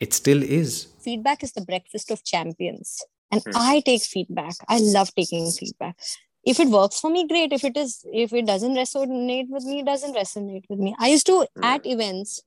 It 0.00 0.12
still 0.12 0.42
is. 0.42 0.88
Feedback 1.00 1.42
is 1.42 1.52
the 1.52 1.60
breakfast 1.62 2.10
of 2.10 2.24
champions. 2.24 3.02
and 3.30 3.42
Hmm. 3.46 3.52
I 3.56 3.80
take 3.80 4.02
feedback. 4.02 4.54
I 4.68 4.78
love 4.78 5.12
taking 5.14 5.50
feedback. 5.50 5.96
If 6.44 6.60
it 6.60 6.68
works 6.68 7.00
for 7.00 7.10
me, 7.10 7.26
great. 7.26 7.52
If 7.52 7.64
it 7.64 7.76
is, 7.76 8.04
if 8.12 8.32
it 8.32 8.46
doesn't 8.46 8.74
resonate 8.74 9.48
with 9.48 9.64
me, 9.64 9.80
it 9.80 9.86
doesn't 9.86 10.14
resonate 10.14 10.64
with 10.68 10.78
me. 10.78 10.94
I 10.98 11.08
used 11.08 11.26
to 11.26 11.46
Hmm. 11.56 11.64
at 11.64 11.84
events 11.86 12.36
to 12.36 12.44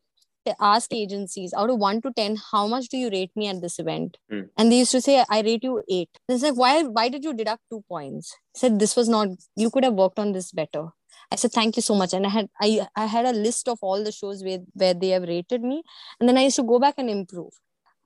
ask 0.59 0.93
agencies 0.93 1.53
out 1.53 1.69
of 1.69 1.79
one 1.79 2.01
to 2.01 2.11
ten, 2.11 2.37
how 2.51 2.67
much 2.67 2.87
do 2.89 2.97
you 2.97 3.09
rate 3.09 3.31
me 3.35 3.47
at 3.47 3.61
this 3.61 3.79
event? 3.79 4.17
Hmm. 4.29 4.41
And 4.57 4.71
they 4.71 4.79
used 4.79 4.91
to 4.91 5.01
say, 5.01 5.23
I 5.29 5.41
rate 5.41 5.63
you 5.63 5.83
eight. 5.89 6.09
It's 6.27 6.43
like, 6.43 6.55
why 6.55 6.83
why 6.83 7.09
did 7.09 7.23
you 7.23 7.33
deduct 7.33 7.63
two 7.69 7.83
points? 7.87 8.35
I 8.55 8.59
said 8.59 8.79
this 8.79 8.95
was 8.95 9.09
not 9.09 9.29
you 9.55 9.69
could 9.69 9.83
have 9.83 9.93
worked 9.93 10.19
on 10.19 10.31
this 10.31 10.51
better. 10.51 10.87
I 11.31 11.35
said 11.35 11.51
thank 11.51 11.75
you 11.75 11.81
so 11.81 11.95
much. 11.95 12.13
And 12.13 12.25
I 12.25 12.29
had 12.29 12.49
I 12.61 12.87
I 12.95 13.05
had 13.05 13.25
a 13.25 13.31
list 13.31 13.67
of 13.67 13.79
all 13.81 14.03
the 14.03 14.11
shows 14.11 14.43
where 14.43 14.59
where 14.73 14.93
they 14.93 15.09
have 15.09 15.23
rated 15.23 15.61
me. 15.61 15.83
And 16.19 16.27
then 16.27 16.37
I 16.37 16.43
used 16.43 16.55
to 16.57 16.63
go 16.63 16.79
back 16.79 16.95
and 16.97 17.09
improve. 17.09 17.53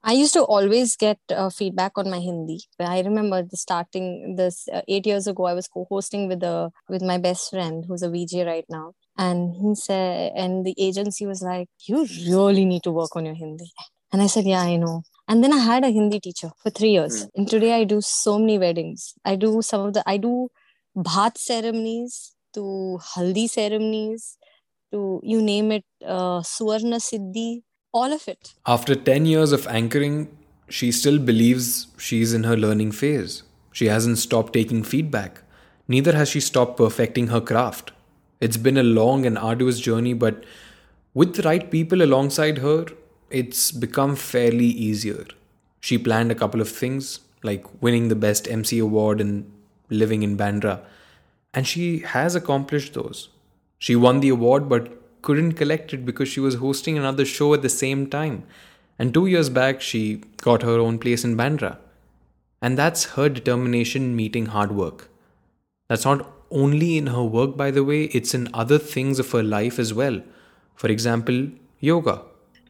I 0.03 0.13
used 0.13 0.33
to 0.33 0.43
always 0.43 0.95
get 0.95 1.19
uh, 1.29 1.49
feedback 1.49 1.91
on 1.95 2.09
my 2.09 2.19
Hindi. 2.19 2.59
I 2.79 3.01
remember 3.01 3.43
the 3.43 3.57
starting 3.57 4.35
this 4.35 4.67
uh, 4.73 4.81
eight 4.87 5.05
years 5.05 5.27
ago. 5.27 5.45
I 5.45 5.53
was 5.53 5.67
co-hosting 5.67 6.27
with 6.27 6.43
a 6.43 6.71
with 6.89 7.03
my 7.03 7.17
best 7.17 7.49
friend 7.51 7.85
who's 7.87 8.01
a 8.01 8.09
VJ 8.09 8.43
right 8.43 8.65
now, 8.69 8.93
and 9.17 9.53
he 9.55 9.75
said, 9.75 10.31
and 10.35 10.65
the 10.65 10.75
agency 10.77 11.25
was 11.27 11.41
like, 11.43 11.69
"You 11.87 12.05
really 12.27 12.65
need 12.65 12.83
to 12.83 12.91
work 12.91 13.15
on 13.15 13.25
your 13.25 13.35
Hindi." 13.35 13.71
And 14.11 14.21
I 14.21 14.27
said, 14.27 14.45
"Yeah, 14.45 14.61
I 14.61 14.75
know." 14.77 15.03
And 15.27 15.43
then 15.43 15.53
I 15.53 15.59
had 15.59 15.85
a 15.85 15.91
Hindi 15.91 16.19
teacher 16.19 16.51
for 16.63 16.71
three 16.71 16.91
years, 16.97 17.21
Hmm. 17.21 17.29
and 17.35 17.49
today 17.49 17.73
I 17.79 17.83
do 17.83 18.01
so 18.01 18.39
many 18.39 18.57
weddings. 18.57 19.13
I 19.23 19.35
do 19.35 19.61
some 19.61 19.81
of 19.87 19.93
the 19.93 20.03
I 20.07 20.17
do 20.17 20.49
bhat 20.95 21.37
ceremonies 21.37 22.35
to 22.55 22.63
haldi 23.13 23.47
ceremonies 23.49 24.37
to 24.91 25.19
you 25.23 25.41
name 25.41 25.71
it, 25.71 25.85
uh, 26.05 26.41
Suvarna 26.41 26.99
Siddhi, 27.09 27.63
all 27.93 28.11
of 28.11 28.27
it. 28.27 28.53
After 28.65 28.95
10 28.95 29.25
years 29.25 29.51
of 29.51 29.67
anchoring, 29.67 30.35
she 30.69 30.91
still 30.91 31.19
believes 31.19 31.87
she's 31.97 32.33
in 32.33 32.43
her 32.43 32.57
learning 32.57 32.93
phase. 32.93 33.43
She 33.71 33.87
hasn't 33.87 34.17
stopped 34.17 34.53
taking 34.53 34.83
feedback. 34.83 35.41
Neither 35.87 36.13
has 36.13 36.29
she 36.29 36.39
stopped 36.39 36.77
perfecting 36.77 37.27
her 37.27 37.41
craft. 37.41 37.91
It's 38.39 38.57
been 38.57 38.77
a 38.77 38.83
long 38.83 39.25
and 39.25 39.37
arduous 39.37 39.79
journey, 39.79 40.13
but 40.13 40.43
with 41.13 41.35
the 41.35 41.43
right 41.43 41.69
people 41.69 42.01
alongside 42.01 42.59
her, 42.59 42.85
it's 43.29 43.71
become 43.71 44.15
fairly 44.15 44.65
easier. 44.65 45.25
She 45.79 45.97
planned 45.97 46.31
a 46.31 46.35
couple 46.35 46.61
of 46.61 46.69
things, 46.69 47.19
like 47.43 47.65
winning 47.81 48.07
the 48.07 48.15
Best 48.15 48.47
MC 48.47 48.79
award 48.79 49.19
and 49.19 49.51
living 49.89 50.23
in 50.23 50.37
Bandra, 50.37 50.81
and 51.53 51.67
she 51.67 51.99
has 51.99 52.35
accomplished 52.35 52.93
those. 52.93 53.29
She 53.77 53.95
won 53.95 54.19
the 54.19 54.29
award 54.29 54.69
but 54.69 55.00
couldn't 55.21 55.53
collect 55.53 55.93
it 55.93 56.05
because 56.05 56.29
she 56.29 56.39
was 56.39 56.55
hosting 56.55 56.97
another 56.97 57.25
show 57.25 57.53
at 57.53 57.61
the 57.61 57.69
same 57.69 58.07
time. 58.07 58.43
And 58.97 59.13
two 59.13 59.25
years 59.25 59.49
back, 59.49 59.81
she 59.81 60.23
got 60.41 60.61
her 60.63 60.79
own 60.79 60.99
place 60.99 61.23
in 61.23 61.35
Bandra. 61.35 61.77
And 62.61 62.77
that's 62.77 63.05
her 63.15 63.29
determination 63.29 64.15
meeting 64.15 64.47
hard 64.47 64.71
work. 64.71 65.09
That's 65.89 66.05
not 66.05 66.27
only 66.51 66.97
in 66.97 67.07
her 67.07 67.23
work, 67.23 67.57
by 67.57 67.71
the 67.71 67.83
way, 67.83 68.03
it's 68.05 68.33
in 68.33 68.49
other 68.53 68.77
things 68.77 69.19
of 69.19 69.31
her 69.31 69.43
life 69.43 69.79
as 69.79 69.93
well. 69.93 70.21
For 70.75 70.87
example, 70.87 71.49
yoga. 71.79 72.21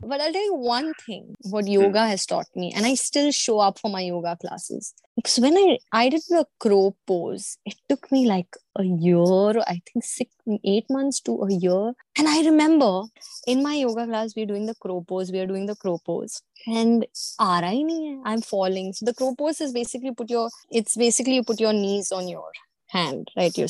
But 0.02 0.20
I'll 0.20 0.34
tell 0.34 0.44
you 0.44 0.56
one 0.56 0.94
thing 1.06 1.36
what 1.42 1.66
hmm. 1.66 1.72
yoga 1.72 2.08
has 2.08 2.26
taught 2.26 2.48
me, 2.56 2.74
and 2.76 2.86
I 2.86 2.96
still 2.96 3.32
show 3.32 3.60
up 3.60 3.80
for 3.80 3.90
my 3.90 4.02
yoga 4.02 4.36
classes. 4.36 4.94
Because 5.16 5.40
when 5.40 5.56
I, 5.58 5.78
I 5.92 6.10
did 6.10 6.22
the 6.30 6.46
crow 6.60 6.96
pose, 7.06 7.58
it 7.66 7.76
took 7.88 8.12
me 8.12 8.28
like 8.28 8.48
a 8.78 8.84
year, 8.84 9.60
I 9.68 9.82
think 9.86 10.04
six, 10.04 10.32
eight 10.66 10.86
months 10.90 11.20
to 11.22 11.44
a 11.44 11.54
year. 11.54 11.94
And 12.18 12.28
I 12.28 12.42
remember 12.44 13.04
in 13.46 13.62
my 13.62 13.76
yoga 13.76 14.08
class, 14.08 14.34
we're 14.36 14.46
doing 14.46 14.66
the 14.66 14.76
crow 14.76 15.06
pose, 15.08 15.32
we 15.32 15.40
are 15.40 15.48
doing 15.48 15.66
the 15.66 15.76
crow 15.76 16.00
pose. 16.04 16.42
And 16.66 17.06
aa 17.40 17.62
raha 17.62 17.70
hi 17.70 17.84
nahi 17.84 18.24
hai, 18.24 18.32
I'm 18.32 18.42
falling. 18.42 18.94
So 18.94 19.06
the 19.06 19.14
crow 19.14 19.36
pose 19.36 19.62
is 19.62 19.74
basically 19.74 20.14
put 20.14 20.30
your, 20.30 20.50
it's 20.72 20.96
basically 20.96 21.36
you 21.36 21.44
put 21.44 21.60
your 21.60 21.74
knees 21.74 22.12
on 22.12 22.28
your 22.28 22.52
hand, 22.88 23.30
right? 23.38 23.56
You're 23.58 23.68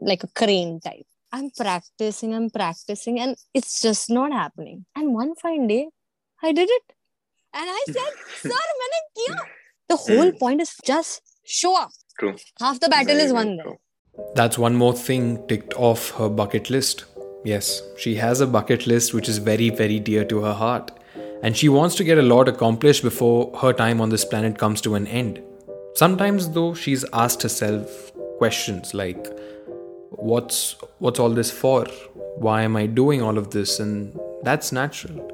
like 0.00 0.24
a 0.24 0.28
crane 0.28 0.80
type. 0.80 1.06
I'm 1.32 1.50
practicing, 1.50 2.34
I'm 2.34 2.50
practicing, 2.50 3.20
and 3.20 3.36
it's 3.54 3.80
just 3.80 4.10
not 4.10 4.32
happening. 4.32 4.86
And 4.96 5.14
one 5.14 5.34
fine 5.36 5.66
day, 5.68 5.88
I 6.42 6.52
did 6.52 6.68
it. 6.68 6.82
And 7.54 7.68
I 7.68 7.84
said, 7.86 8.12
Sir, 8.42 8.48
maine 8.48 9.06
kiya. 9.16 9.36
The 9.88 9.96
whole 9.96 10.30
hmm. 10.30 10.38
point 10.38 10.60
is 10.60 10.76
just 10.84 11.22
show 11.44 11.80
up. 11.80 11.90
True. 12.18 12.36
Half 12.60 12.80
the 12.80 12.88
battle 12.88 13.14
Very 13.14 13.26
is 13.26 13.32
won 13.32 13.56
then. 13.56 13.76
That's 14.34 14.58
one 14.58 14.76
more 14.76 14.92
thing 14.92 15.46
ticked 15.48 15.74
off 15.74 16.10
her 16.12 16.28
bucket 16.28 16.70
list. 16.70 17.04
Yes, 17.44 17.82
she 17.96 18.16
has 18.16 18.40
a 18.40 18.46
bucket 18.46 18.86
list 18.86 19.14
which 19.14 19.28
is 19.28 19.38
very, 19.38 19.70
very 19.70 19.98
dear 19.98 20.24
to 20.26 20.40
her 20.42 20.52
heart, 20.52 20.90
and 21.42 21.56
she 21.56 21.68
wants 21.68 21.94
to 21.96 22.04
get 22.04 22.18
a 22.18 22.22
lot 22.22 22.48
accomplished 22.48 23.02
before 23.02 23.56
her 23.58 23.72
time 23.72 24.00
on 24.00 24.10
this 24.10 24.24
planet 24.24 24.58
comes 24.58 24.80
to 24.82 24.94
an 24.94 25.06
end. 25.06 25.42
Sometimes, 25.94 26.50
though, 26.50 26.74
she's 26.74 27.04
asked 27.12 27.42
herself 27.42 28.12
questions 28.38 28.92
like, 28.94 29.26
What's, 30.20 30.76
what's 30.98 31.18
all 31.18 31.30
this 31.30 31.50
for? 31.50 31.86
Why 32.36 32.62
am 32.62 32.76
I 32.76 32.86
doing 32.86 33.22
all 33.22 33.38
of 33.38 33.50
this? 33.50 33.80
And 33.80 34.18
that's 34.42 34.70
natural. 34.70 35.30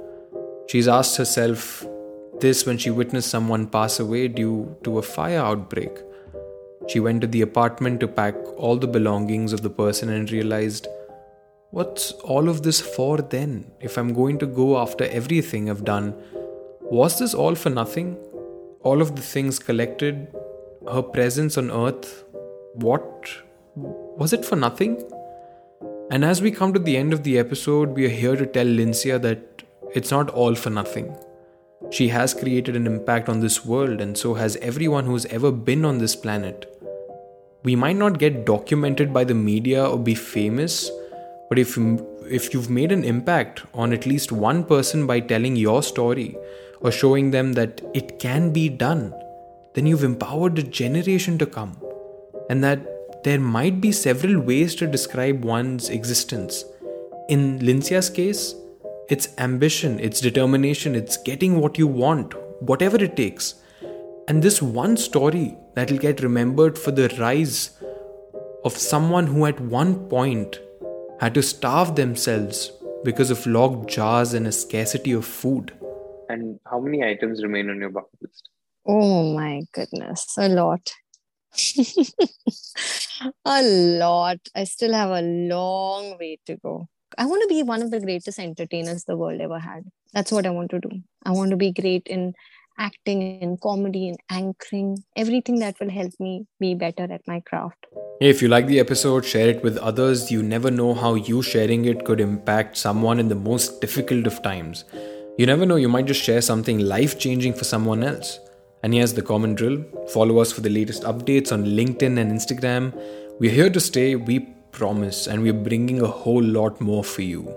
She's 0.68 0.86
asked 0.86 1.16
herself 1.16 1.84
this 2.40 2.66
when 2.66 2.78
she 2.78 2.90
witnessed 2.90 3.30
someone 3.30 3.66
pass 3.66 3.98
away 3.98 4.28
due 4.28 4.76
to 4.84 4.98
a 4.98 5.02
fire 5.02 5.40
outbreak. 5.40 5.90
She 6.88 7.00
went 7.00 7.20
to 7.22 7.26
the 7.26 7.42
apartment 7.42 7.98
to 8.00 8.08
pack 8.08 8.36
all 8.56 8.76
the 8.76 8.86
belongings 8.86 9.52
of 9.52 9.62
the 9.62 9.70
person 9.70 10.08
and 10.08 10.30
realized, 10.30 10.86
what's 11.70 12.12
all 12.12 12.48
of 12.48 12.62
this 12.62 12.80
for 12.80 13.18
then? 13.18 13.72
If 13.80 13.96
I'm 13.96 14.14
going 14.14 14.38
to 14.38 14.46
go 14.46 14.78
after 14.78 15.04
everything 15.04 15.68
I've 15.68 15.84
done, 15.84 16.14
was 16.82 17.18
this 17.18 17.34
all 17.34 17.56
for 17.56 17.70
nothing? 17.70 18.16
All 18.82 19.02
of 19.02 19.16
the 19.16 19.22
things 19.22 19.58
collected, 19.58 20.28
her 20.92 21.02
presence 21.02 21.58
on 21.58 21.72
earth, 21.72 22.22
what? 22.74 23.28
Was 24.18 24.32
it 24.32 24.46
for 24.46 24.56
nothing? 24.56 25.04
And 26.10 26.24
as 26.24 26.40
we 26.40 26.50
come 26.50 26.72
to 26.72 26.78
the 26.78 26.96
end 26.96 27.12
of 27.12 27.22
the 27.22 27.38
episode, 27.38 27.90
we 27.90 28.06
are 28.06 28.16
here 28.20 28.34
to 28.34 28.46
tell 28.46 28.64
Lincia 28.64 29.20
that 29.20 29.62
it's 29.94 30.10
not 30.10 30.30
all 30.30 30.54
for 30.54 30.70
nothing. 30.70 31.14
She 31.90 32.08
has 32.08 32.32
created 32.32 32.76
an 32.76 32.86
impact 32.86 33.28
on 33.28 33.40
this 33.40 33.66
world, 33.66 34.00
and 34.00 34.16
so 34.16 34.32
has 34.32 34.56
everyone 34.56 35.04
who's 35.04 35.26
ever 35.26 35.52
been 35.52 35.84
on 35.84 35.98
this 35.98 36.16
planet. 36.16 36.64
We 37.62 37.76
might 37.76 37.96
not 37.96 38.18
get 38.18 38.46
documented 38.46 39.12
by 39.12 39.24
the 39.24 39.34
media 39.34 39.84
or 39.84 39.98
be 39.98 40.14
famous, 40.14 40.90
but 41.50 41.58
if, 41.58 41.76
if 42.30 42.54
you've 42.54 42.70
made 42.70 42.92
an 42.92 43.04
impact 43.04 43.64
on 43.74 43.92
at 43.92 44.06
least 44.06 44.32
one 44.32 44.64
person 44.64 45.06
by 45.06 45.20
telling 45.20 45.56
your 45.56 45.82
story 45.82 46.38
or 46.80 46.90
showing 46.90 47.32
them 47.32 47.52
that 47.52 47.82
it 47.92 48.18
can 48.18 48.50
be 48.50 48.70
done, 48.70 49.12
then 49.74 49.84
you've 49.84 50.04
empowered 50.04 50.58
a 50.58 50.62
generation 50.62 51.36
to 51.36 51.44
come. 51.44 51.76
And 52.48 52.64
that 52.64 52.95
there 53.26 53.40
might 53.40 53.80
be 53.80 53.90
several 53.90 54.38
ways 54.38 54.76
to 54.76 54.86
describe 54.86 55.44
one's 55.44 55.88
existence. 55.88 56.64
In 57.28 57.58
Lincia's 57.58 58.08
case, 58.08 58.54
it's 59.10 59.30
ambition, 59.38 59.98
it's 59.98 60.20
determination, 60.20 60.94
it's 60.94 61.16
getting 61.16 61.60
what 61.60 61.76
you 61.76 61.88
want, 61.88 62.34
whatever 62.62 63.02
it 63.02 63.16
takes. 63.16 63.56
And 64.28 64.44
this 64.44 64.62
one 64.62 64.96
story 64.96 65.56
that'll 65.74 65.98
get 65.98 66.22
remembered 66.22 66.78
for 66.78 66.92
the 66.92 67.08
rise 67.18 67.70
of 68.64 68.76
someone 68.76 69.26
who 69.26 69.44
at 69.46 69.58
one 69.58 70.08
point 70.08 70.60
had 71.18 71.34
to 71.34 71.42
starve 71.42 71.96
themselves 71.96 72.70
because 73.02 73.32
of 73.32 73.44
locked 73.44 73.90
jars 73.90 74.34
and 74.34 74.46
a 74.46 74.52
scarcity 74.52 75.10
of 75.10 75.24
food. 75.24 75.72
And 76.28 76.60
how 76.70 76.78
many 76.78 77.02
items 77.02 77.42
remain 77.42 77.70
on 77.70 77.80
your 77.80 77.90
bucket 77.90 78.22
list? 78.22 78.50
Oh 78.86 79.34
my 79.34 79.62
goodness, 79.72 80.32
a 80.38 80.48
lot. 80.48 80.92
a 83.44 83.62
lot. 83.62 84.38
I 84.54 84.64
still 84.64 84.92
have 84.92 85.10
a 85.10 85.22
long 85.22 86.18
way 86.18 86.38
to 86.46 86.56
go. 86.56 86.88
I 87.18 87.26
want 87.26 87.42
to 87.42 87.48
be 87.48 87.62
one 87.62 87.82
of 87.82 87.90
the 87.90 88.00
greatest 88.00 88.38
entertainers 88.38 89.04
the 89.04 89.16
world 89.16 89.40
ever 89.40 89.58
had. 89.58 89.84
That's 90.12 90.32
what 90.32 90.46
I 90.46 90.50
want 90.50 90.70
to 90.70 90.80
do. 90.80 90.90
I 91.24 91.30
want 91.30 91.50
to 91.50 91.56
be 91.56 91.72
great 91.72 92.06
in 92.06 92.34
acting, 92.78 93.40
in 93.40 93.56
comedy, 93.56 94.08
in 94.08 94.16
anchoring, 94.30 95.02
everything 95.16 95.58
that 95.60 95.76
will 95.80 95.90
help 95.90 96.12
me 96.20 96.46
be 96.60 96.74
better 96.74 97.04
at 97.10 97.26
my 97.26 97.40
craft. 97.40 97.86
If 98.20 98.42
you 98.42 98.48
like 98.48 98.66
the 98.66 98.80
episode, 98.80 99.24
share 99.24 99.48
it 99.48 99.62
with 99.62 99.78
others. 99.78 100.30
You 100.30 100.42
never 100.42 100.70
know 100.70 100.94
how 100.94 101.14
you 101.14 101.42
sharing 101.42 101.86
it 101.86 102.04
could 102.04 102.20
impact 102.20 102.76
someone 102.76 103.18
in 103.18 103.28
the 103.28 103.34
most 103.34 103.80
difficult 103.80 104.26
of 104.26 104.42
times. 104.42 104.84
You 105.38 105.46
never 105.46 105.66
know, 105.66 105.76
you 105.76 105.88
might 105.88 106.06
just 106.06 106.22
share 106.22 106.40
something 106.40 106.78
life 106.78 107.18
changing 107.18 107.54
for 107.54 107.64
someone 107.64 108.02
else. 108.02 108.38
And 108.86 108.94
here's 108.94 109.14
the 109.14 109.22
common 109.22 109.56
drill 109.56 109.78
follow 110.10 110.38
us 110.38 110.52
for 110.52 110.60
the 110.60 110.70
latest 110.70 111.02
updates 111.02 111.50
on 111.50 111.64
LinkedIn 111.64 112.20
and 112.20 112.30
Instagram. 112.30 112.92
We're 113.40 113.50
here 113.50 113.68
to 113.68 113.80
stay, 113.80 114.14
we 114.14 114.38
promise, 114.70 115.26
and 115.26 115.42
we're 115.42 115.60
bringing 115.68 116.02
a 116.02 116.06
whole 116.06 116.40
lot 116.40 116.80
more 116.80 117.02
for 117.02 117.22
you. 117.22 117.52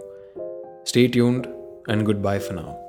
Stay 0.85 1.07
tuned, 1.07 1.47
and 1.87 2.03
goodbye 2.03 2.39
for 2.39 2.53
now. 2.53 2.88